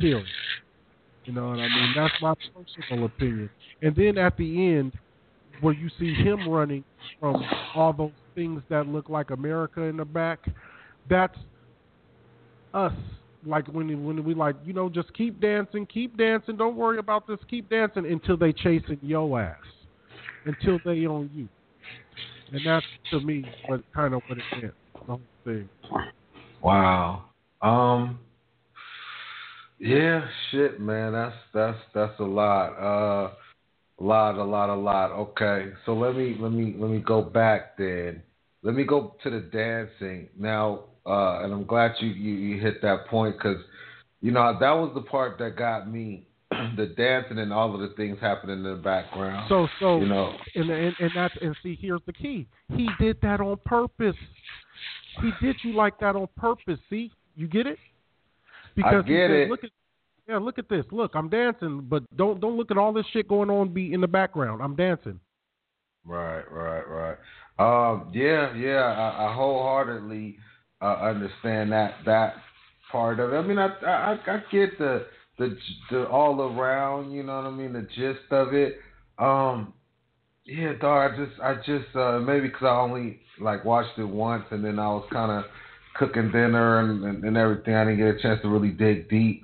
[0.00, 0.22] kill.
[1.24, 1.92] You know what I mean?
[1.96, 3.50] That's my personal opinion.
[3.82, 4.92] And then at the end,
[5.60, 6.84] where you see him running
[7.18, 7.42] from
[7.74, 10.40] all those things that look like America in the back,
[11.08, 11.36] that's
[12.72, 12.92] us.
[13.44, 16.56] Like when when we like, you know, just keep dancing, keep dancing.
[16.56, 17.38] Don't worry about this.
[17.48, 19.56] Keep dancing until they chasing your ass,
[20.44, 21.48] until they own you.
[22.52, 24.74] And that's to me what kind of what it meant.
[24.94, 25.68] The whole thing.
[26.62, 27.24] Wow.
[27.62, 28.18] Um.
[29.80, 31.12] Yeah, shit, man.
[31.12, 32.68] That's that's that's a lot.
[32.78, 33.30] Uh,
[33.98, 35.10] a lot, a lot, a lot.
[35.10, 38.22] Okay, so let me let me let me go back then.
[38.62, 40.84] Let me go to the dancing now.
[41.06, 43.56] Uh, and I'm glad you you, you hit that point because
[44.20, 46.26] you know that was the part that got me.
[46.76, 49.46] the dancing and all of the things happening in the background.
[49.48, 52.46] So so you know, and and, and that's and see here's the key.
[52.76, 54.16] He did that on purpose.
[55.22, 56.78] He did you like that on purpose.
[56.90, 57.78] See, you get it?
[58.74, 59.50] Because he it.
[59.50, 59.70] Look at
[60.28, 60.84] yeah, look at this.
[60.92, 64.00] Look, I'm dancing, but don't don't look at all this shit going on be in
[64.00, 64.62] the background.
[64.62, 65.18] I'm dancing.
[66.04, 67.16] Right, right, right.
[67.58, 68.80] Um, yeah, yeah.
[68.80, 70.38] I, I wholeheartedly
[70.80, 72.34] uh, understand that that
[72.90, 73.36] part of it.
[73.36, 75.06] I mean, I I, I get the
[75.38, 75.56] the
[75.90, 77.12] the all around.
[77.12, 77.72] You know what I mean?
[77.72, 78.78] The gist of it.
[79.18, 79.74] Um,
[80.44, 81.12] yeah, dog.
[81.12, 84.78] I just I just uh, maybe because I only like watched it once, and then
[84.78, 85.44] I was kind of
[85.94, 87.74] cooking dinner and, and and everything.
[87.74, 89.42] I didn't get a chance to really dig deep.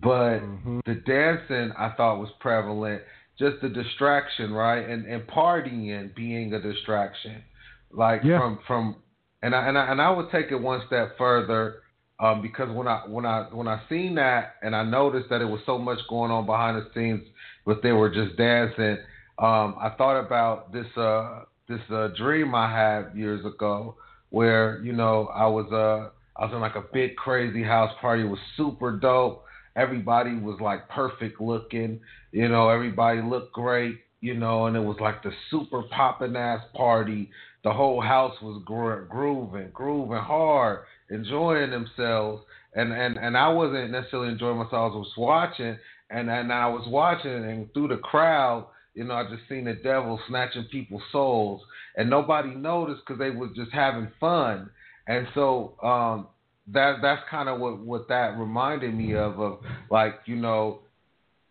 [0.00, 0.84] But Mhm.
[0.84, 3.02] the dancing I thought was prevalent.
[3.38, 4.88] Just the distraction, right?
[4.88, 7.42] And and partying being a distraction,
[7.90, 8.38] like Yeah.
[8.38, 8.96] from from
[9.42, 11.82] and I and I and I would take it one step further,
[12.20, 15.48] um, because when I when I when I seen that and I noticed that it
[15.48, 17.22] was so much going on behind the scenes,
[17.64, 18.98] but they were just dancing.
[19.38, 23.96] Um, I thought about this uh this uh dream I had years ago
[24.30, 26.10] where you know I was uh
[26.40, 28.22] I was in like a big crazy house party.
[28.22, 29.44] It was super dope
[29.78, 32.00] everybody was like perfect looking,
[32.32, 36.62] you know, everybody looked great, you know, and it was like the super poppin' ass
[36.74, 37.30] party.
[37.62, 42.42] The whole house was gro- grooving, grooving hard, enjoying themselves,
[42.74, 44.92] and and and I wasn't necessarily enjoying myself.
[44.94, 45.78] I was watching,
[46.10, 49.74] and and I was watching, and through the crowd, you know, I just seen the
[49.74, 51.62] devil snatching people's souls,
[51.98, 54.70] and nobody noticed because they was just having fun,
[55.06, 56.28] and so um,
[56.72, 59.58] that that's kind of what what that reminded me of of
[59.90, 60.78] like you know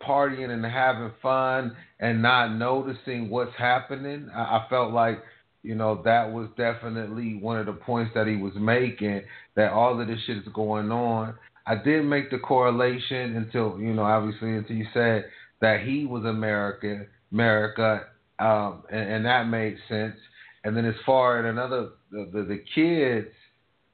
[0.02, 4.30] partying and having fun and not noticing what's happening.
[4.34, 5.22] I, I felt like
[5.64, 9.24] you know that was definitely one of the points that he was making
[9.56, 11.36] that all of this shit is going on.
[11.66, 15.26] I didn't make the correlation until you know obviously until you said
[15.60, 18.06] that he was American America,
[18.40, 20.16] um, and, and that made sense.
[20.64, 23.28] And then as far as another the, the, the kids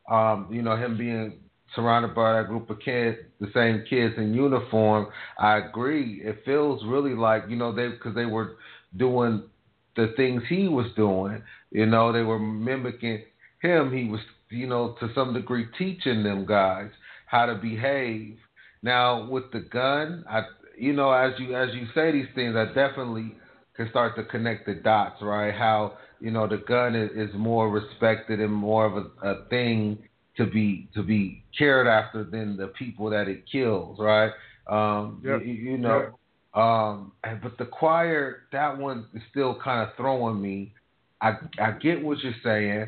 [0.09, 1.39] um, you know, him being
[1.75, 5.07] surrounded by that group of kids, the same kids in uniform,
[5.37, 6.21] I agree.
[6.23, 8.57] It feels really like, you know, they because they were
[8.97, 9.43] doing
[9.95, 11.41] the things he was doing.
[11.71, 13.23] You know, they were mimicking
[13.61, 13.91] him.
[13.91, 16.89] He was, you know, to some degree teaching them guys
[17.25, 18.37] how to behave.
[18.81, 20.41] Now with the gun, I,
[20.77, 23.35] you know, as you as you say these things, I definitely
[23.75, 25.53] can start to connect the dots, right?
[25.53, 29.97] How you know the gun is, is more respected and more of a, a thing
[30.37, 34.31] to be to be cared after than the people that it kills, right?
[34.67, 35.41] Um, yep.
[35.45, 36.13] you, you, know,
[36.55, 36.63] yep.
[36.63, 37.11] um,
[37.43, 40.73] but the choir that one is still kind of throwing me.
[41.21, 42.87] I I get what you're saying,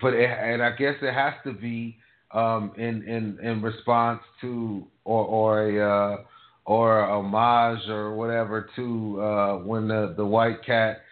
[0.00, 1.98] but it, and I guess it has to be
[2.32, 6.16] um, in in in response to or or a uh,
[6.64, 11.02] or a homage or whatever to uh, when the the white cat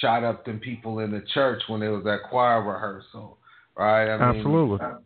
[0.00, 3.38] shot up them people in the church when it was that choir rehearsal,
[3.76, 4.08] right?
[4.08, 4.78] I Absolutely.
[4.78, 4.96] Mean,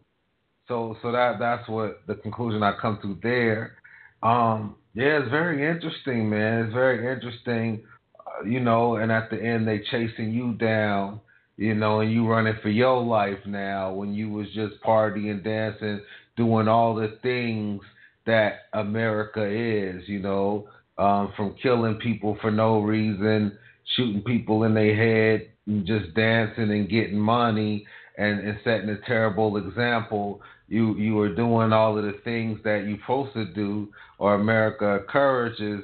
[0.68, 3.76] so so that that's what the conclusion I come to there.
[4.22, 6.64] Um, yeah, it's very interesting, man.
[6.64, 7.83] It's very interesting,
[8.18, 8.97] uh, you know.
[8.97, 11.20] And at the end, they chasing you down,
[11.57, 16.01] you know, and you running for your life now when you was just partying, dancing,
[16.37, 17.83] doing all the things
[18.26, 20.68] that America is, you know,
[20.99, 23.57] um, from killing people for no reason
[23.97, 27.86] shooting people in their head and just dancing and getting money
[28.18, 30.41] and, and setting a terrible example.
[30.68, 33.88] You you are doing all of the things that you're supposed to do
[34.18, 35.82] or America encourages,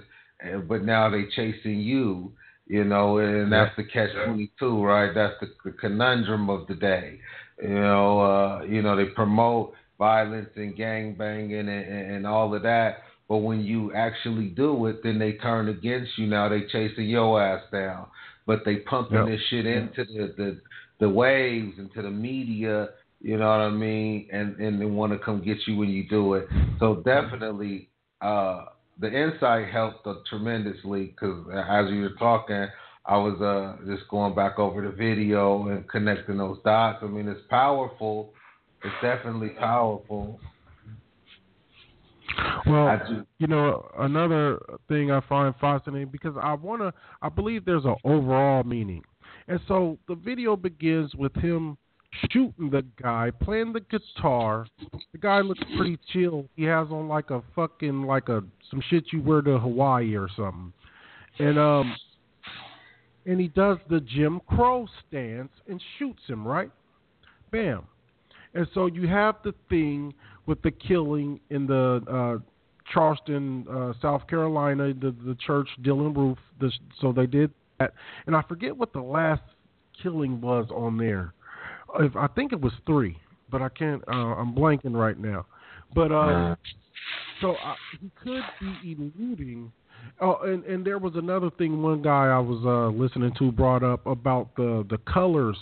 [0.68, 2.30] but now they're chasing you,
[2.66, 5.12] you know, and that's the catch twenty two, right?
[5.14, 7.18] That's the, the, conundrum of the day.
[7.60, 12.54] You know, uh, you know they promote violence and gang banging and, and, and all
[12.54, 12.98] of that,
[13.28, 16.26] but when you actually do it, then they turn against you.
[16.26, 18.06] Now they chasing your ass down.
[18.46, 19.26] But they pumping yep.
[19.26, 20.60] this shit into the, the
[21.00, 22.90] the waves, into the media.
[23.20, 24.28] You know what I mean?
[24.32, 26.46] And and they want to come get you when you do it.
[26.78, 27.88] So definitely,
[28.20, 28.66] uh,
[29.00, 32.68] the insight helped tremendously because as you were talking,
[33.04, 36.98] I was uh, just going back over the video and connecting those dots.
[37.02, 38.32] I mean, it's powerful.
[38.84, 40.38] It's definitely powerful.
[42.66, 43.00] Well,
[43.38, 44.58] you know, another
[44.88, 49.02] thing I find fascinating because I want to, I believe there's an overall meaning.
[49.48, 51.76] And so the video begins with him
[52.30, 54.66] shooting the guy, playing the guitar.
[55.12, 56.46] The guy looks pretty chill.
[56.56, 60.28] He has on like a fucking, like a, some shit you wear to Hawaii or
[60.36, 60.72] something.
[61.38, 61.94] And, um,
[63.26, 66.70] and he does the Jim Crow stance and shoots him, right?
[67.50, 67.84] Bam.
[68.54, 70.14] And so you have the thing
[70.46, 72.42] with the killing in the uh,
[72.92, 76.38] Charleston, uh, South Carolina, the the church Dylann Roof.
[76.60, 77.92] The, so they did that,
[78.26, 79.42] and I forget what the last
[80.02, 81.34] killing was on there.
[82.00, 83.18] If, I think it was three,
[83.50, 84.02] but I can't.
[84.08, 85.46] Uh, I'm blanking right now.
[85.94, 86.56] But uh,
[87.40, 89.72] so uh, he could be eluding.
[90.20, 91.82] Oh, and and there was another thing.
[91.82, 95.56] One guy I was uh, listening to brought up about the the colors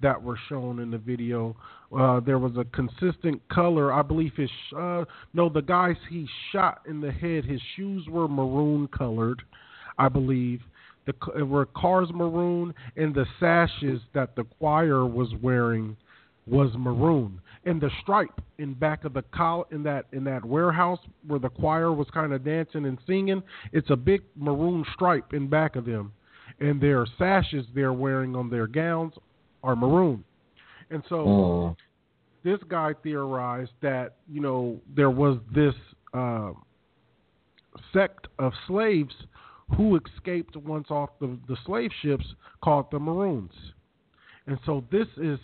[0.00, 1.56] that were shown in the video.
[1.96, 3.92] Uh, there was a consistent color.
[3.92, 8.28] I believe his uh, no, the guys he shot in the head, his shoes were
[8.28, 9.42] maroon colored.
[9.98, 10.60] I believe
[11.06, 15.96] the were cars maroon, and the sashes that the choir was wearing
[16.46, 17.40] was maroon.
[17.64, 21.48] And the stripe in back of the col in that in that warehouse where the
[21.48, 23.42] choir was kind of dancing and singing,
[23.72, 26.12] it's a big maroon stripe in back of them.
[26.60, 29.14] And their sashes they're wearing on their gowns
[29.68, 30.24] are maroon.
[30.90, 31.76] And so mm.
[32.42, 35.74] this guy theorized that, you know, there was this
[36.14, 36.52] uh,
[37.92, 39.14] sect of slaves
[39.76, 42.24] who escaped once off the, the slave ships
[42.64, 43.52] called the Maroons.
[44.46, 45.38] And so this is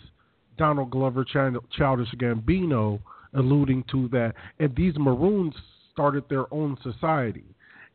[0.57, 2.99] Donald Glover, Childish Gambino,
[3.35, 4.33] alluding to that.
[4.57, 5.53] And these Maroons
[5.93, 7.45] started their own society,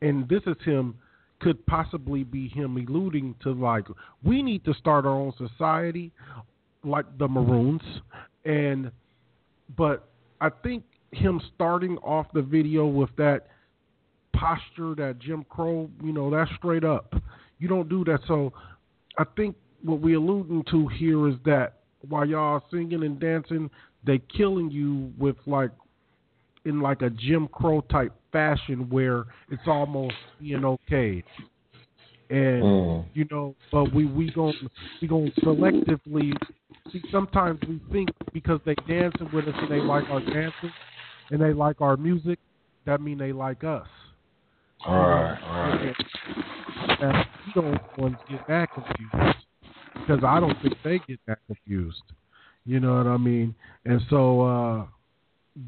[0.00, 0.94] and this is him
[1.40, 3.86] could possibly be him alluding to like
[4.22, 6.12] we need to start our own society
[6.84, 7.82] like the Maroons
[8.44, 8.90] and
[9.76, 10.08] but
[10.40, 13.46] I think him starting off the video with that
[14.34, 17.14] posture that Jim Crow, you know, that's straight up.
[17.58, 18.20] You don't do that.
[18.26, 18.52] So
[19.18, 23.70] I think what we're alluding to here is that while y'all singing and dancing,
[24.04, 25.70] they killing you with like
[26.64, 31.22] in like a Jim Crow type fashion where it's almost being okay.
[32.30, 33.04] And Mm.
[33.14, 34.54] you know, but we we going
[35.00, 36.32] we going selectively
[36.92, 40.70] see sometimes we think because they dancing with us and they like our dances
[41.30, 42.38] and they like our music,
[42.86, 43.86] that mean they like us.
[44.86, 45.96] All right, all right.
[47.46, 49.46] We don't want to get that confused
[49.94, 52.02] because I don't think they get that confused.
[52.66, 53.54] You know what I mean?
[53.84, 54.86] And so, uh,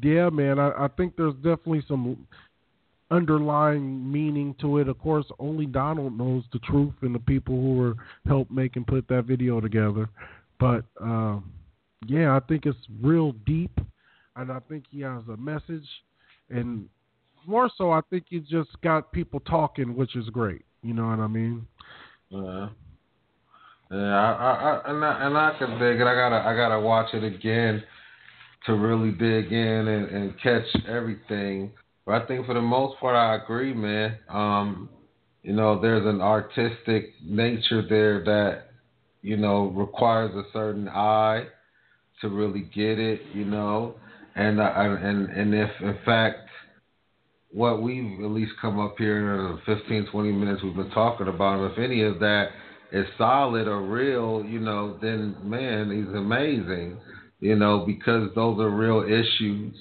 [0.01, 2.27] yeah, man, I, I think there's definitely some
[3.11, 4.87] underlying meaning to it.
[4.87, 7.95] Of course, only Donald knows the truth and the people who were
[8.27, 10.09] helped make and put that video together.
[10.59, 11.51] But um,
[12.05, 13.77] yeah, I think it's real deep,
[14.35, 15.87] and I think he has a message,
[16.49, 16.87] and
[17.45, 20.63] more so, I think he just got people talking, which is great.
[20.81, 21.67] You know what I mean?
[22.29, 22.69] Yeah.
[23.91, 26.07] Yeah, I, I, I, and I, and I can dig it.
[26.07, 27.83] I gotta, I gotta watch it again
[28.65, 31.71] to really dig in and, and catch everything.
[32.05, 34.17] But I think for the most part, I agree, man.
[34.29, 34.89] Um,
[35.41, 38.71] you know, there's an artistic nature there that,
[39.21, 41.45] you know, requires a certain eye
[42.21, 43.21] to really get it.
[43.33, 43.95] You know,
[44.35, 46.39] and uh, and and if in fact
[47.51, 51.27] what we've at least come up here in the 15, 20 minutes we've been talking
[51.27, 52.47] about, if any of that
[52.91, 56.97] is solid or real, you know, then man, he's amazing,
[57.39, 59.75] you know, because those are real issues.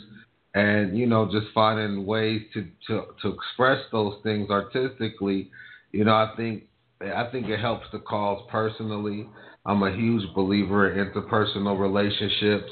[0.54, 5.50] And, you know, just finding ways to, to, to express those things artistically,
[5.92, 6.64] you know, I think
[7.00, 9.26] I think it helps the cause personally.
[9.64, 12.70] I'm a huge believer in interpersonal relationships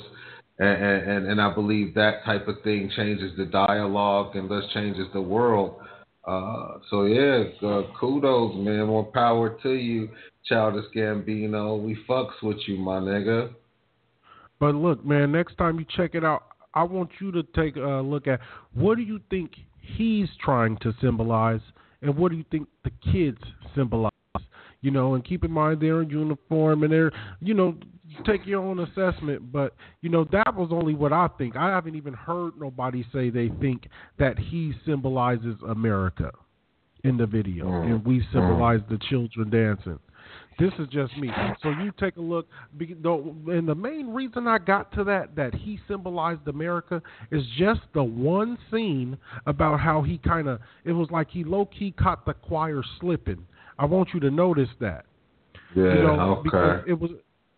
[0.61, 5.07] and, and, and I believe that type of thing changes the dialogue and thus changes
[5.14, 5.76] the world.
[6.26, 8.87] Uh, so yeah, uh, kudos, man.
[8.87, 10.11] More power to you,
[10.45, 11.83] Childish Gambino.
[11.83, 13.55] We fucks with you, my nigga.
[14.61, 16.44] But look, man, next time you check it out,
[16.74, 18.38] I want you to take a look at
[18.74, 21.61] what do you think he's trying to symbolize,
[22.02, 23.38] and what do you think the kids
[23.74, 24.11] symbolize.
[24.82, 27.74] You know, and keep in mind they're in uniform and they're, you know,
[28.24, 29.52] take your own assessment.
[29.52, 31.54] But you know, that was only what I think.
[31.56, 33.88] I haven't even heard nobody say they think
[34.18, 36.30] that he symbolizes America
[37.04, 37.84] in the video, Mm.
[37.86, 39.98] and we symbolize the children dancing.
[40.61, 41.30] This is just me.
[41.62, 42.46] So you take a look,
[42.78, 48.04] and the main reason I got to that that he symbolized America is just the
[48.04, 52.34] one scene about how he kind of it was like he low key caught the
[52.34, 53.46] choir slipping.
[53.78, 55.06] I want you to notice that.
[55.74, 56.90] Yeah, you know, because okay.
[56.90, 57.11] it was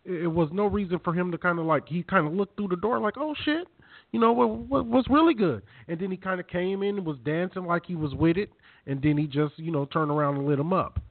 [0.05, 2.69] it was no reason for him to kind of like he kind of looked through
[2.69, 3.67] the door like oh shit,
[4.11, 7.05] you know what what was really good, and then he kind of came in and
[7.05, 8.49] was dancing like he was with it,
[8.87, 11.01] and then he just you know turned around and lit him up,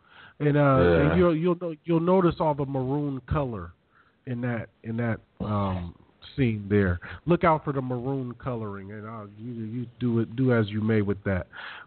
[0.40, 1.10] and uh Yeah.
[1.10, 3.72] and you'll you'll you'll notice all the maroon color
[4.26, 5.94] in that in that um
[6.36, 7.00] scene there.
[7.26, 10.80] Look out for the maroon coloring, and uh, you you do it do as you
[10.80, 11.46] may with that.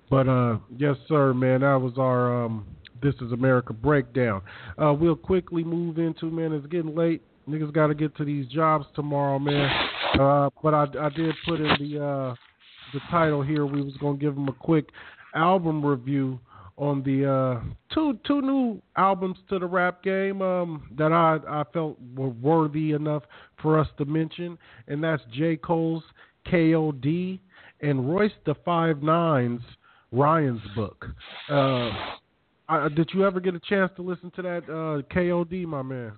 [0.09, 2.65] But uh yes sir, man, that was our um
[3.01, 4.41] this is America breakdown.
[4.81, 6.53] Uh, we'll quickly move into man.
[6.53, 7.21] It's getting late.
[7.47, 9.69] Niggas got to get to these jobs tomorrow, man.
[10.19, 12.35] Uh, but I, I did put in the uh,
[12.93, 13.65] the title here.
[13.65, 14.85] We was gonna give them a quick
[15.35, 16.39] album review
[16.77, 17.61] on the uh,
[17.93, 22.91] two two new albums to the rap game um, that I I felt were worthy
[22.91, 23.23] enough
[23.61, 24.57] for us to mention,
[24.87, 26.03] and that's J Cole's
[26.49, 27.39] K.O.D.
[27.81, 29.61] and Royce the Five Nines
[30.11, 31.05] Ryan's book.
[31.49, 31.89] Uh,
[32.67, 36.13] I, did you ever get a chance to listen to that uh, KOD, my man?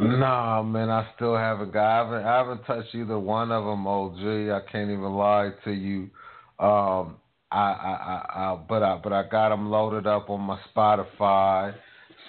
[0.00, 1.84] Nah, man, I still haven't got.
[1.84, 4.18] I haven't, I haven't touched either one of them, OG.
[4.50, 6.10] I can't even lie to you.
[6.58, 7.16] Um,
[7.50, 11.74] I, I, I, I, but I, but I got them loaded up on my Spotify.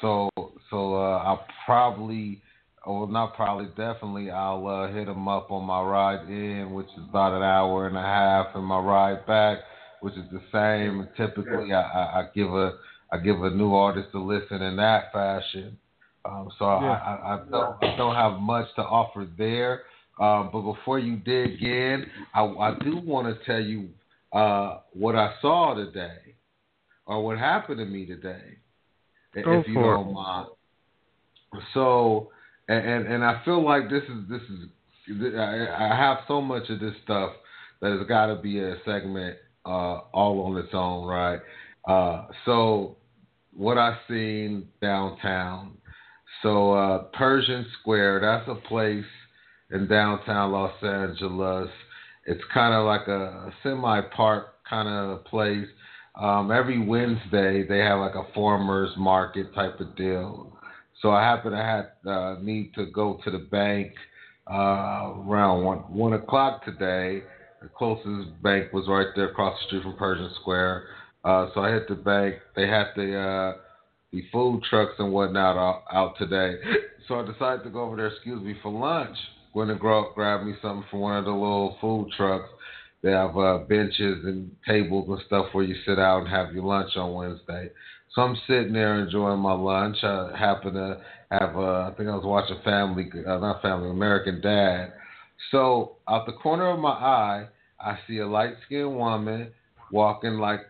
[0.01, 0.29] So,
[0.69, 2.41] so uh, I'll probably,
[2.85, 7.03] or not probably, definitely, I'll uh, hit them up on my ride in, which is
[7.09, 9.59] about an hour and a half, and my ride back,
[10.01, 11.01] which is the same.
[11.01, 12.77] And typically, I, I, I give a,
[13.11, 15.77] I give a new artist a listen in that fashion.
[16.25, 16.71] Um, so Yeah.
[16.71, 19.81] I, I, I don't I don't have much to offer there.
[20.19, 23.89] Um, but before you dig in, I, I do want to tell you
[24.33, 26.35] uh, what I saw today,
[27.05, 28.57] or what happened to me today,
[29.43, 29.83] Go if you it.
[29.83, 30.47] don't mind.
[31.73, 32.31] So,
[32.67, 34.69] and and- and I feel like this is this is
[35.35, 37.31] I, I have so much of this stuff
[37.81, 41.39] that has got to be a segment uh, all on its own, right?
[41.87, 42.97] Uh, so
[43.55, 45.77] what I seen downtown.
[46.43, 49.03] So uh, Pershing Square, that's a place
[49.71, 51.69] in downtown Los Angeles.
[52.25, 55.67] It's kind of like a semi park kind of place.
[56.15, 60.57] Um, every Wednesday they have like a farmers market type of deal.
[61.01, 63.93] So I happen to have uh, need to go to the bank
[64.49, 67.23] uh, around one one o'clock today.
[67.61, 70.85] The closest bank was right there across the street from Pershing Square.
[71.23, 72.35] Uh, so I hit the bank.
[72.55, 73.53] They had the uh,
[74.11, 76.55] the food trucks and whatnot out, out today.
[77.07, 79.17] So I decided to go over there, excuse me, for lunch.
[79.53, 82.49] Going to grow, grab me something from one of the little food trucks.
[83.01, 86.65] They have uh, benches and tables and stuff where you sit out and have your
[86.65, 87.71] lunch on Wednesday.
[88.13, 89.97] So I'm sitting there enjoying my lunch.
[90.03, 94.41] I happen to have, uh, I think I was watching Family, uh, not Family, American
[94.41, 94.93] Dad.
[95.51, 97.47] So out the corner of my eye,
[97.79, 99.51] I see a light skinned woman
[99.91, 100.61] walking like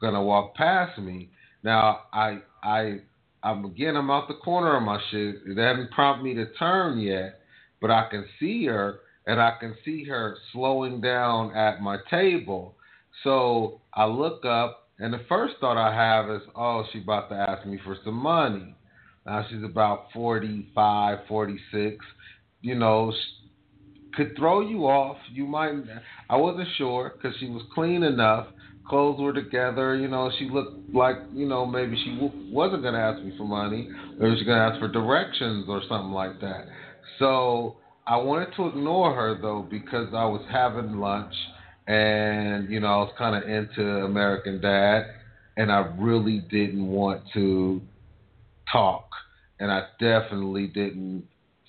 [0.00, 1.30] gonna walk past me.
[1.62, 2.98] Now I I
[3.42, 5.36] I'm again I'm out the corner of my shit.
[5.46, 7.40] It hasn't prompted me to turn yet,
[7.80, 12.76] but I can see her and I can see her slowing down at my table.
[13.24, 17.36] So I look up and the first thought I have is, oh, she's about to
[17.36, 18.74] ask me for some money.
[19.26, 22.04] Now she's about 45, 46.
[22.62, 23.12] You know,
[24.14, 25.16] could throw you off.
[25.32, 25.74] You might.
[26.28, 28.48] I wasn't sure because she was clean enough.
[28.88, 29.94] Clothes were together.
[29.96, 33.44] You know, she looked like you know maybe she w- wasn't gonna ask me for
[33.44, 36.66] money, or she was gonna ask for directions or something like that.
[37.18, 41.34] So I wanted to ignore her though because I was having lunch
[41.86, 45.06] and you know I was kind of into American Dad,
[45.56, 47.80] and I really didn't want to
[48.70, 49.08] talk,
[49.58, 51.24] and I definitely didn't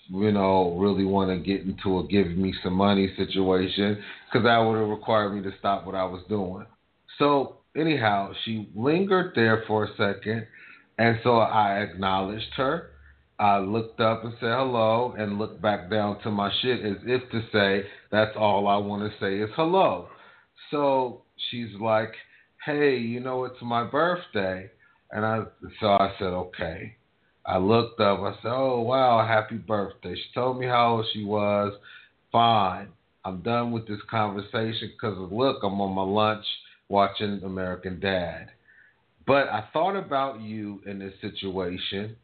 [0.09, 4.57] you know, really want to get into a give me some money situation because that
[4.57, 6.65] would have required me to stop what I was doing.
[7.19, 10.47] So, anyhow, she lingered there for a second,
[10.97, 12.91] and so I acknowledged her.
[13.39, 17.29] I looked up and said hello and looked back down to my shit as if
[17.31, 20.09] to say, that's all I want to say is hello.
[20.71, 22.11] So she's like,
[22.65, 24.69] hey, you know, it's my birthday.
[25.11, 25.43] And I,
[25.79, 26.97] so I said, okay.
[27.49, 28.19] I looked up.
[28.19, 31.73] I said, "Oh wow, happy birthday." She told me how old she was.
[32.31, 32.89] Fine.
[33.25, 36.45] I'm done with this conversation because look, I'm on my lunch
[36.89, 38.51] watching American Dad.
[39.25, 42.15] But I thought about you in this situation,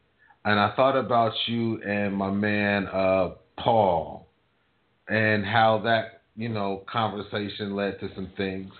[0.46, 4.28] and I thought about you and my man uh, Paul,
[5.08, 8.72] and how that you know conversation led to some things.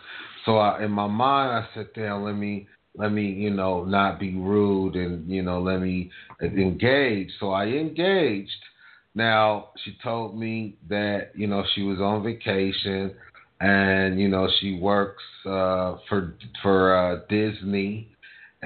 [0.47, 2.67] So I, in my mind, I said, "Damn, let me."
[2.99, 6.11] let me, you know, not be rude and, you know, let me
[6.41, 7.29] engage.
[7.39, 8.51] So I engaged.
[9.15, 13.15] Now, she told me that, you know, she was on vacation
[13.61, 18.16] and, you know, she works uh, for for uh, Disney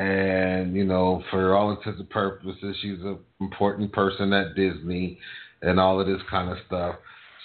[0.01, 5.19] and, you know, for all intents and purposes, she's an important person at Disney
[5.63, 6.97] and all of this kind of stuff.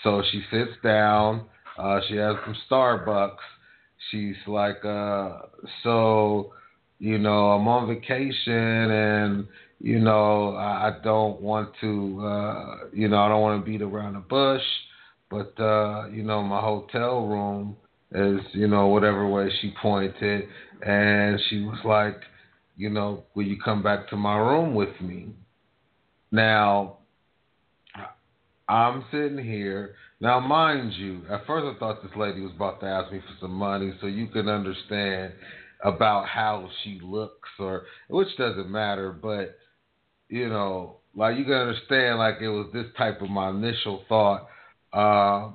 [0.04, 1.46] So she sits down,
[1.78, 3.38] uh, she has some Starbucks.
[4.12, 5.40] She's like, uh,
[5.84, 6.54] so
[7.00, 9.48] you know, I'm on vacation and,
[9.80, 14.14] you know, I, don't want to, uh, you know, I don't want to beat around
[14.14, 14.62] the bush,
[15.30, 17.76] but, uh, you know, my hotel room
[18.14, 20.46] is, you know, whatever way she pointed.
[20.82, 22.16] And she was like,
[22.78, 25.30] you know, will you come back to my room with me?
[26.32, 26.98] Now,
[28.68, 29.96] I'm sitting here.
[30.20, 33.36] Now, mind you, at first I thought this lady was about to ask me for
[33.40, 35.34] some money so you can understand
[35.84, 39.58] about how she looks or which doesn't matter, but
[40.30, 44.48] you know, like you can understand like it was this type of my initial thought.
[44.92, 45.52] Uh,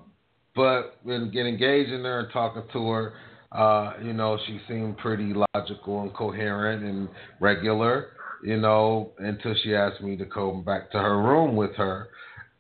[0.55, 3.15] but when engaged in her and talking to her,
[3.53, 7.09] uh, you know, she seemed pretty logical and coherent and
[7.41, 8.11] regular,
[8.45, 12.09] you know, until she asked me to come back to her room with her.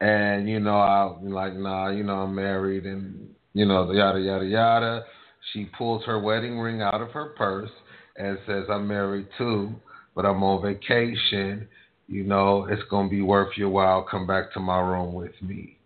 [0.00, 4.44] And, you know, I'm like, nah, you know, I'm married and, you know, yada, yada,
[4.44, 5.04] yada.
[5.52, 7.70] She pulls her wedding ring out of her purse
[8.16, 9.72] and says, I'm married too,
[10.14, 11.68] but I'm on vacation.
[12.08, 14.06] You know, it's going to be worth your while.
[14.10, 15.76] Come back to my room with me.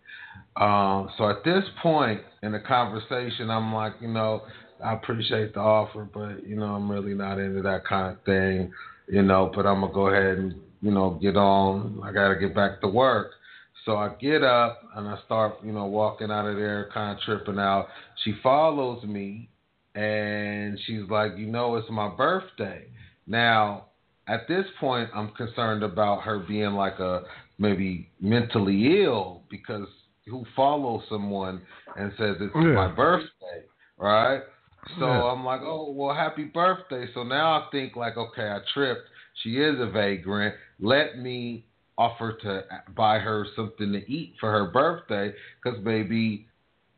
[0.57, 4.43] Um, so at this point in the conversation, I'm like, you know,
[4.85, 8.73] I appreciate the offer, but, you know, I'm really not into that kind of thing,
[9.09, 12.01] you know, but I'm going to go ahead and, you know, get on.
[12.05, 13.31] I got to get back to work.
[13.87, 17.25] So I get up and I start, you know, walking out of there, kind of
[17.25, 17.89] tripping out.
[18.25, 19.49] She follows me
[19.95, 22.87] and she's like, you know, it's my birthday.
[23.27, 23.87] Now,
[24.27, 27.23] at this point, I'm concerned about her being like a
[27.59, 29.87] maybe mentally ill because
[30.27, 31.63] who follows someone
[31.97, 32.73] and says it's yeah.
[32.73, 33.65] my birthday,
[33.99, 34.41] right?
[34.99, 35.33] So Yeah.
[35.33, 37.07] I'm like, oh well, happy birthday.
[37.15, 39.09] So now I think like, okay, I tripped.
[39.43, 40.55] She is a vagrant.
[40.81, 41.65] Let me
[41.97, 42.65] offer to
[42.97, 45.33] buy her something to eat for her birthday,
[45.63, 46.47] because maybe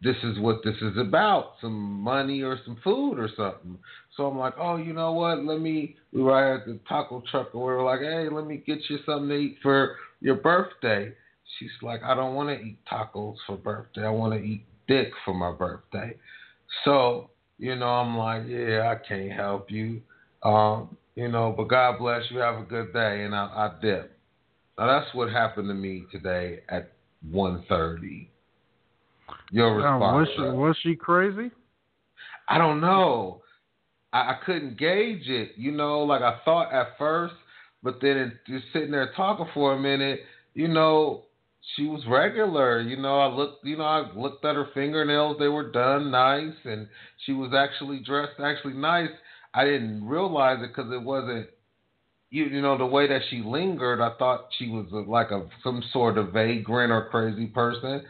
[0.03, 3.79] this is what this is about, some money or some food or something.
[4.17, 5.45] So I'm like, oh, you know what?
[5.45, 5.97] Let me.
[6.13, 8.99] We were at the taco truck and we were like, hey, let me get you
[9.07, 11.13] something to eat for your birthday.
[11.59, 14.05] She's like, I don't want to eat tacos for birthday.
[14.05, 16.17] I want to eat dick for my birthday.
[16.85, 20.01] So you know, I'm like, yeah, I can't help you.
[20.43, 22.39] Um, you know, but God bless you.
[22.39, 24.17] Have a good day, and I, I dip.
[24.79, 26.93] Now that's what happened to me today at
[27.33, 28.29] 1.30.
[29.51, 30.53] Your Now, was response?
[30.53, 31.51] she was she crazy?
[32.49, 33.43] I don't know.
[34.13, 35.53] I, I couldn't gauge it.
[35.57, 37.35] You know, like I thought at first,
[37.83, 40.21] but then just sitting there talking for a minute,
[40.55, 41.23] you know,
[41.75, 42.81] she was regular.
[42.81, 46.55] You know, I looked, you know, I looked at her fingernails; they were done nice,
[46.65, 46.89] and
[47.25, 49.11] she was actually dressed actually nice.
[49.53, 51.49] I didn't realize it because it wasn't.
[52.31, 55.49] You, you know the way that she lingered, I thought she was a, like a
[55.63, 58.05] some sort of vagrant or crazy person,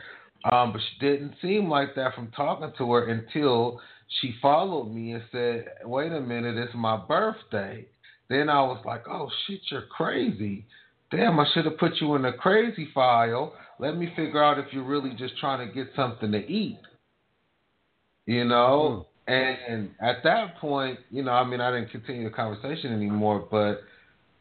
[0.51, 3.81] um, but she didn't seem like that from talking to her until
[4.21, 7.87] she followed me and said, "Wait a minute, it's my birthday."
[8.29, 10.67] Then I was like, "Oh shit, you're crazy."
[11.11, 13.55] Damn, I should have put you in the crazy file.
[13.79, 16.81] Let me figure out if you're really just trying to get something to eat.
[18.27, 19.07] You know?
[19.29, 23.47] And, and at that point, you know, I mean, I didn't continue the conversation anymore,
[23.51, 23.81] but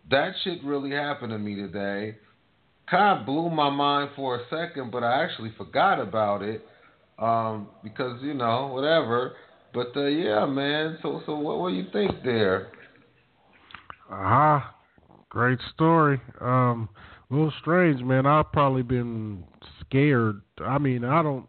[0.10, 2.18] that shit really happened to me today.
[2.90, 6.64] Kind of blew my mind for a second, but I actually forgot about it
[7.18, 9.34] um, because, you know, whatever.
[9.74, 11.00] But uh, yeah, man.
[11.02, 12.68] So, so what, what do you think there?
[14.10, 14.75] Ah,
[15.36, 16.22] great story.
[16.40, 16.88] Um,
[17.30, 18.26] a little strange, man.
[18.26, 19.44] I've probably been
[19.82, 20.42] scared.
[20.64, 21.46] I mean, I don't,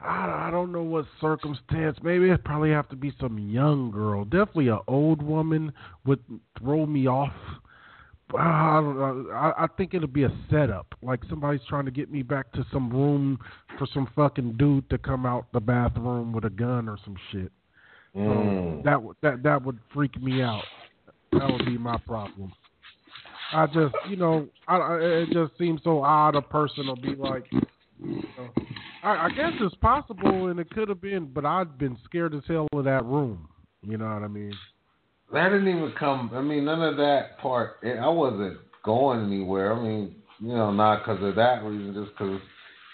[0.00, 1.98] I, I don't know what circumstance.
[2.02, 4.24] Maybe it probably have to be some young girl.
[4.24, 5.70] Definitely an old woman
[6.06, 6.20] would
[6.58, 7.34] throw me off.
[8.36, 9.30] I don't know.
[9.32, 10.94] I, I think it'll be a setup.
[11.02, 13.38] Like somebody's trying to get me back to some room
[13.78, 17.52] for some fucking dude to come out the bathroom with a gun or some shit.
[18.16, 18.82] Mm.
[18.84, 20.62] that would that that would freak me out.
[21.32, 22.52] That would be my problem.
[23.54, 26.34] I just, you know, I, I it just seems so odd.
[26.34, 28.50] A person will be like, you know,
[29.04, 32.42] I, I guess it's possible, and it could have been, but I'd been scared as
[32.48, 33.48] hell of that room.
[33.82, 34.54] You know what I mean?
[35.32, 36.30] That didn't even come.
[36.34, 37.76] I mean, none of that part.
[37.84, 39.72] Eh, I wasn't going anywhere.
[39.72, 42.40] I mean, you know, not because of that reason, just because,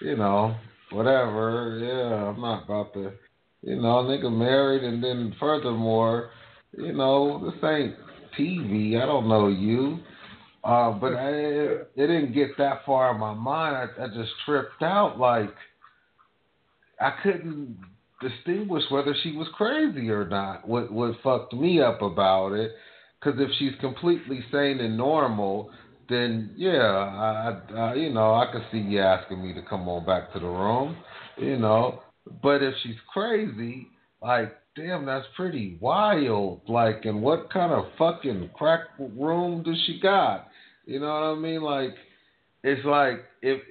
[0.02, 0.56] you know,
[0.90, 1.78] whatever.
[1.82, 3.12] Yeah, I'm not about to,
[3.62, 6.30] you know, nigga married, and then furthermore,
[6.76, 7.94] you know, this ain't
[8.38, 9.00] TV.
[9.00, 10.00] I don't know you.
[10.62, 13.90] Uh, but I, it didn't get that far in my mind.
[13.98, 15.18] I, I just tripped out.
[15.18, 15.54] Like
[17.00, 17.78] I couldn't
[18.20, 20.68] distinguish whether she was crazy or not.
[20.68, 22.72] What what fucked me up about it?
[23.18, 25.70] Because if she's completely sane and normal,
[26.10, 29.88] then yeah, I, I, I you know I could see you asking me to come
[29.88, 30.96] on back to the room,
[31.38, 32.02] you know.
[32.42, 33.88] But if she's crazy,
[34.20, 36.60] like damn, that's pretty wild.
[36.68, 40.48] Like, and what kind of fucking crack room does she got?
[40.90, 41.62] You know what I mean?
[41.62, 41.94] Like,
[42.64, 43.62] it's like if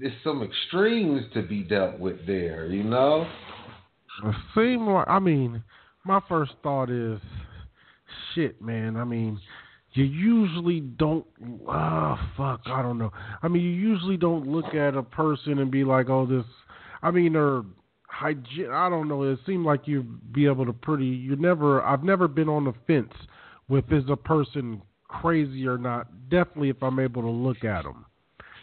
[0.00, 2.64] there's some extremes to be dealt with there.
[2.64, 3.26] You know?
[4.24, 5.62] It seemed like I mean,
[6.06, 7.20] my first thought is,
[8.34, 8.96] shit, man.
[8.96, 9.38] I mean,
[9.92, 11.26] you usually don't.
[11.68, 12.62] Ah, fuck.
[12.64, 13.12] I don't know.
[13.42, 16.46] I mean, you usually don't look at a person and be like, oh, this.
[17.02, 17.66] I mean, or
[18.08, 18.70] hygiene.
[18.72, 19.24] I don't know.
[19.24, 21.04] It seemed like you'd be able to pretty.
[21.04, 21.82] You never.
[21.82, 23.12] I've never been on the fence
[23.68, 26.06] with is a person crazy or not.
[26.28, 28.04] Definitely, if I'm able to look at them.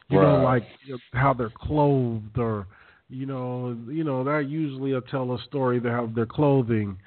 [0.10, 0.62] You know, Right.
[0.62, 2.68] like how they're clothed or
[3.10, 6.98] you know, you know that usually will tell a story they have their clothing.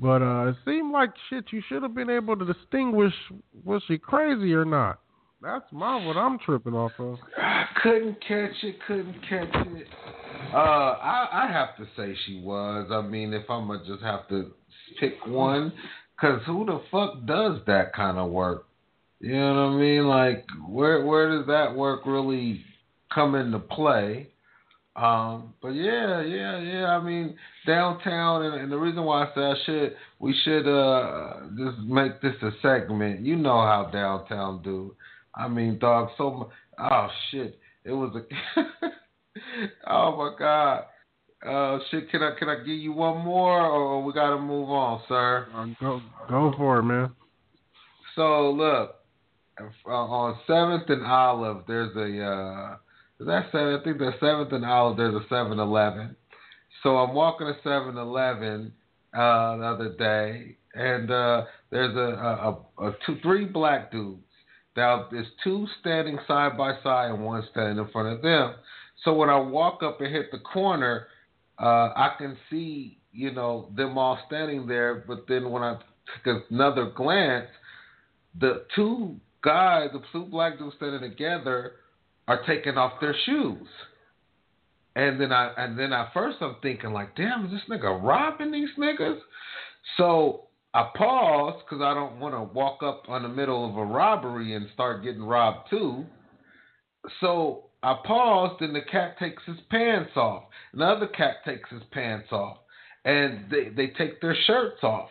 [0.00, 1.44] But uh it seemed like shit.
[1.52, 3.14] You should have been able to distinguish
[3.64, 5.00] was she crazy or not.
[5.42, 7.18] That's my what I'm tripping off of.
[7.36, 8.76] I couldn't catch it.
[8.86, 9.86] Couldn't catch it.
[10.52, 12.88] Uh, I I have to say she was.
[12.90, 14.52] I mean, if I'm gonna just have to
[15.00, 15.72] pick one,
[16.20, 18.66] cause who the fuck does that kind of work?
[19.24, 20.06] You know what I mean?
[20.06, 22.62] Like, where where does that work really
[23.10, 24.28] come into play?
[24.96, 26.86] Um, but yeah, yeah, yeah.
[26.88, 27.34] I mean,
[27.66, 32.20] downtown, and, and the reason why I say I should, we should uh just make
[32.20, 33.20] this a segment.
[33.20, 34.94] You know how downtown do.
[35.34, 36.10] I mean, dog.
[36.18, 38.60] So mu- oh shit, it was a.
[39.90, 40.84] oh my god.
[41.48, 42.10] Uh, shit.
[42.10, 45.46] Can I can I give you one more, or we gotta move on, sir?
[45.54, 47.10] Uh, go go for it, man.
[48.16, 48.96] So look,
[49.60, 52.76] uh, on Seventh and Olive, there's a uh,
[53.20, 53.78] is that seven?
[53.80, 54.96] I think there's Seventh and Olive.
[54.96, 56.16] There's a 7-Eleven.
[56.82, 58.72] So I'm walking to 7-Eleven,
[59.14, 64.20] uh, the other day, and uh, there's a, a, a, a two, three black dudes.
[64.76, 68.56] Now there's two standing side by side and one standing in front of them.
[69.04, 71.06] So when I walk up and hit the corner,
[71.60, 75.04] uh, I can see you know them all standing there.
[75.06, 75.78] But then when I
[76.24, 77.46] took another glance,
[78.40, 81.72] the two guys, the two black dudes standing together,
[82.26, 83.68] are taking off their shoes.
[84.96, 88.52] And then I and then at first I'm thinking like, damn, is this nigga robbing
[88.52, 89.18] these niggas?
[89.96, 93.84] So I pause because I don't want to walk up on the middle of a
[93.84, 96.04] robbery and start getting robbed too.
[97.20, 100.44] So I paused and the cat takes his pants off.
[100.72, 102.58] Another cat takes his pants off.
[103.04, 105.10] And they, they take their shirts off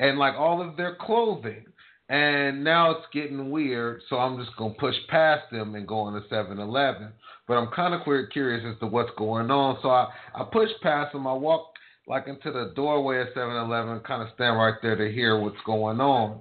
[0.00, 1.66] and like all of their clothing.
[2.08, 6.20] And now it's getting weird, so I'm just gonna push past them and go into
[6.28, 7.12] 7-Eleven.
[7.48, 11.12] But I'm kind of curious as to what's going on, so I I push past
[11.12, 11.26] them.
[11.26, 11.72] I walk
[12.06, 16.00] like into the doorway of 7-Eleven, kind of stand right there to hear what's going
[16.00, 16.40] on.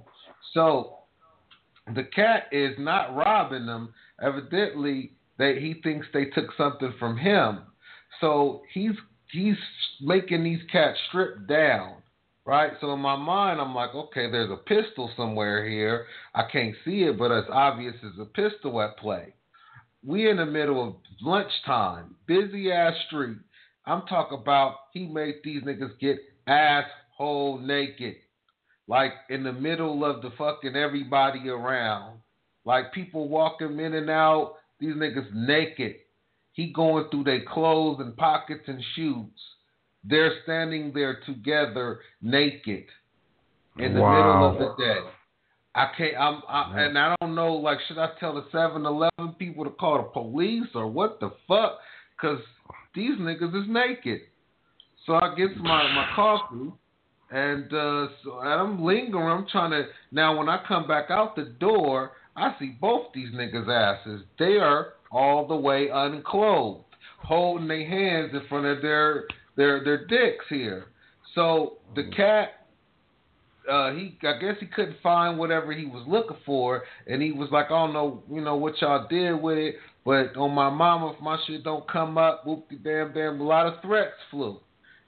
[0.54, 0.98] So
[1.96, 3.94] the cat is not robbing them.
[4.22, 7.60] Evidently, they he thinks they took something from him.
[8.22, 8.96] So he's
[9.32, 9.58] he's
[10.02, 12.03] making these cats strip down
[12.46, 12.72] right?
[12.82, 16.06] So in my mind, I'm like, okay, there's a pistol somewhere here.
[16.34, 19.34] I can't see it, but it's obvious there's a pistol at play.
[20.06, 23.38] We in the middle of lunchtime, busy ass street.
[23.86, 26.18] I'm talking about he made these niggas get
[26.48, 28.16] asshole naked,
[28.88, 32.20] like in the middle of the fucking everybody around,
[32.66, 34.56] like people walking in and out.
[34.80, 35.96] These niggas naked.
[36.52, 39.32] He going through their clothes and pockets and shoes.
[40.04, 42.86] They're standing there together naked
[43.78, 44.52] in the wow.
[44.52, 45.00] middle of the day.
[45.76, 46.16] I can't.
[46.18, 46.42] I'm.
[46.48, 47.54] I, and I don't know.
[47.54, 51.80] Like, should I tell the 7-Eleven people to call the police or what the fuck?
[52.16, 52.40] Because
[52.94, 54.22] these niggas is naked.
[55.06, 56.72] So I get my my coffee,
[57.32, 59.28] and uh, so and I'm lingering.
[59.28, 59.86] I'm trying to.
[60.12, 64.22] Now, when I come back out the door, I see both these niggas' asses.
[64.38, 66.86] They are all the way unclothed,
[67.20, 69.26] holding their hands in front of their
[69.56, 70.86] their their dicks here.
[71.36, 72.66] So the cat,
[73.70, 77.50] uh, he I guess he couldn't find whatever he was looking for, and he was
[77.52, 79.76] like, I don't know, you know what y'all did with it,
[80.06, 83.44] but on my mama, if my shit don't come up, whoop de bam bam, a
[83.44, 84.60] lot of threats flew.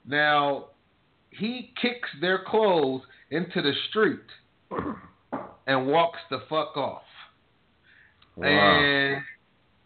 [0.06, 0.66] Now
[1.30, 4.20] he kicks their clothes into the street
[5.66, 7.02] and walks the fuck off.
[8.36, 8.46] Wow.
[8.46, 9.22] And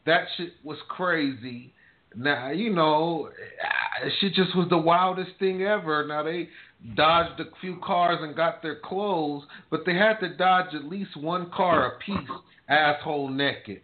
[0.06, 1.72] that shit was crazy.
[2.16, 6.06] Now you know, uh, shit just was the wildest thing ever.
[6.06, 6.48] Now they
[6.94, 11.16] dodged a few cars and got their clothes, but they had to dodge at least
[11.16, 12.30] one car a piece,
[12.68, 13.82] asshole naked.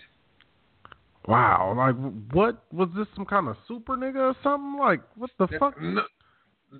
[1.29, 1.97] Wow, like
[2.33, 3.07] what was this?
[3.15, 4.79] Some kind of super nigga or something?
[4.79, 5.81] Like what the fuck?
[5.81, 6.03] No,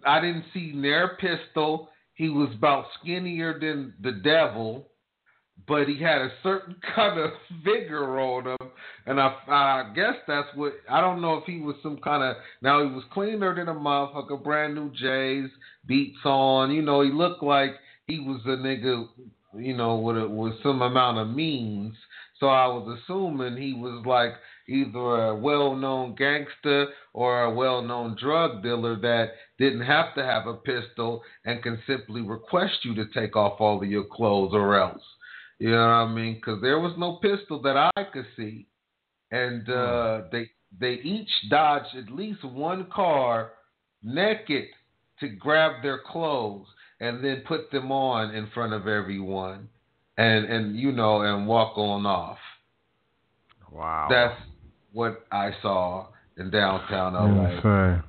[0.05, 1.91] I didn't see near pistol.
[2.15, 4.89] He was about skinnier than the devil
[5.67, 7.31] but he had a certain kind of
[7.65, 8.71] vigor on him,
[9.07, 12.37] and I, I guess that's what I don't know if he was some kind of
[12.63, 15.51] now he was cleaner than a motherfucker, brand new J's,
[15.87, 17.73] beats on, you know, he looked like
[18.07, 19.09] he was a nigga,
[19.55, 21.95] you know, with a, with some amount of means.
[22.39, 24.33] So I was assuming he was like
[24.69, 30.55] either a well-known gangster or a well-known drug dealer that didn't have to have a
[30.55, 35.03] pistol and can simply request you to take off all of your clothes or else.
[35.59, 36.35] You know what I mean?
[36.35, 38.67] Because there was no pistol that I could see,
[39.31, 40.27] and uh, hmm.
[40.33, 43.53] they they each dodged at least one car
[44.03, 44.67] naked
[45.21, 46.67] to grab their clothes
[47.01, 49.69] and then put them on in front of everyone,
[50.19, 52.39] and and you know and walk on off.
[53.73, 54.39] Wow, that's
[54.93, 58.03] what I saw in downtown LA.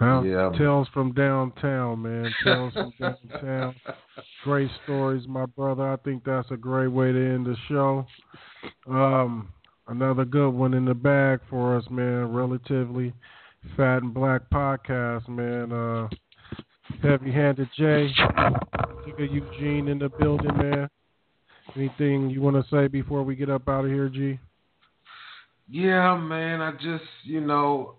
[0.00, 0.50] Well, yeah.
[0.58, 2.32] Tales from downtown, man.
[2.44, 3.74] Tales from downtown.
[4.44, 5.92] Great stories, my brother.
[5.92, 8.04] I think that's a great way to end the show.
[8.88, 9.52] Um,
[9.86, 12.32] another good one in the bag for us, man.
[12.32, 13.12] Relatively
[13.76, 15.70] fat and black podcast, man.
[15.72, 16.08] Uh,
[17.02, 18.12] Heavy Handed J,
[19.16, 20.88] Eugene in the building, man.
[21.76, 24.38] Anything you want to say before we get up out of here, G?
[25.68, 26.60] Yeah, man.
[26.60, 27.94] I just, you know,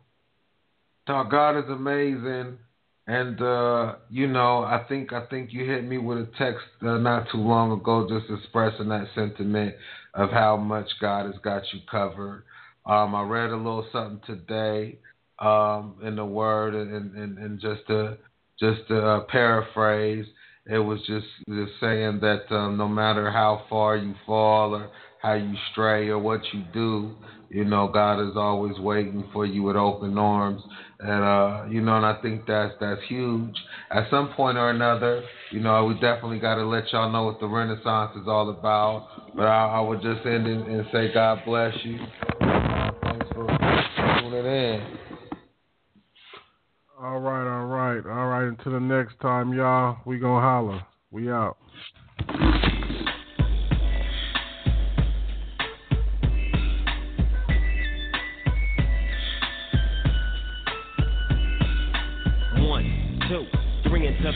[1.08, 2.58] God is amazing.
[3.06, 6.98] And uh, you know, I think I think you hit me with a text uh,
[6.98, 9.76] not too long ago, just expressing that sentiment
[10.14, 12.46] of how much God has got you covered.
[12.86, 15.00] Um, I read a little something today
[15.40, 18.18] um, in the Word, and, and, and just to
[18.60, 20.26] just to uh, paraphrase,
[20.66, 24.90] it was just just saying that um, no matter how far you fall or
[25.22, 27.16] how you stray or what you do,
[27.50, 30.62] you know, God is always waiting for you with open arms.
[31.04, 33.56] And uh, you know, and I think that's that's huge.
[33.92, 35.22] At some point or another,
[35.52, 39.10] you know, we definitely got to let y'all know what the Renaissance is all about.
[39.36, 41.98] But I, I would just end and, and say, God bless you.
[42.40, 43.48] Thanks for
[44.22, 44.98] tuning in.
[47.02, 48.48] All right, all right, all right.
[48.48, 49.98] Until the next time, y'all.
[50.06, 50.86] We gonna holler.
[51.12, 51.58] We out.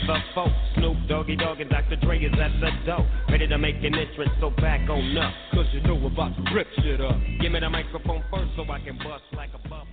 [0.00, 0.46] Into the four.
[0.74, 1.96] Snoop Doggy Dogg and Dr.
[1.96, 3.06] Dre is at the door.
[3.30, 5.32] Ready to make an entrance, so back on up.
[5.52, 7.16] Cause you know about to rip shit up.
[7.40, 9.84] Give me the microphone first so I can bust like a bubble.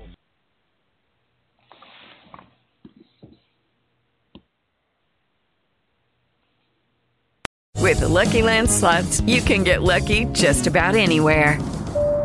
[7.81, 11.59] With the LuckyLand slots, you can get lucky just about anywhere.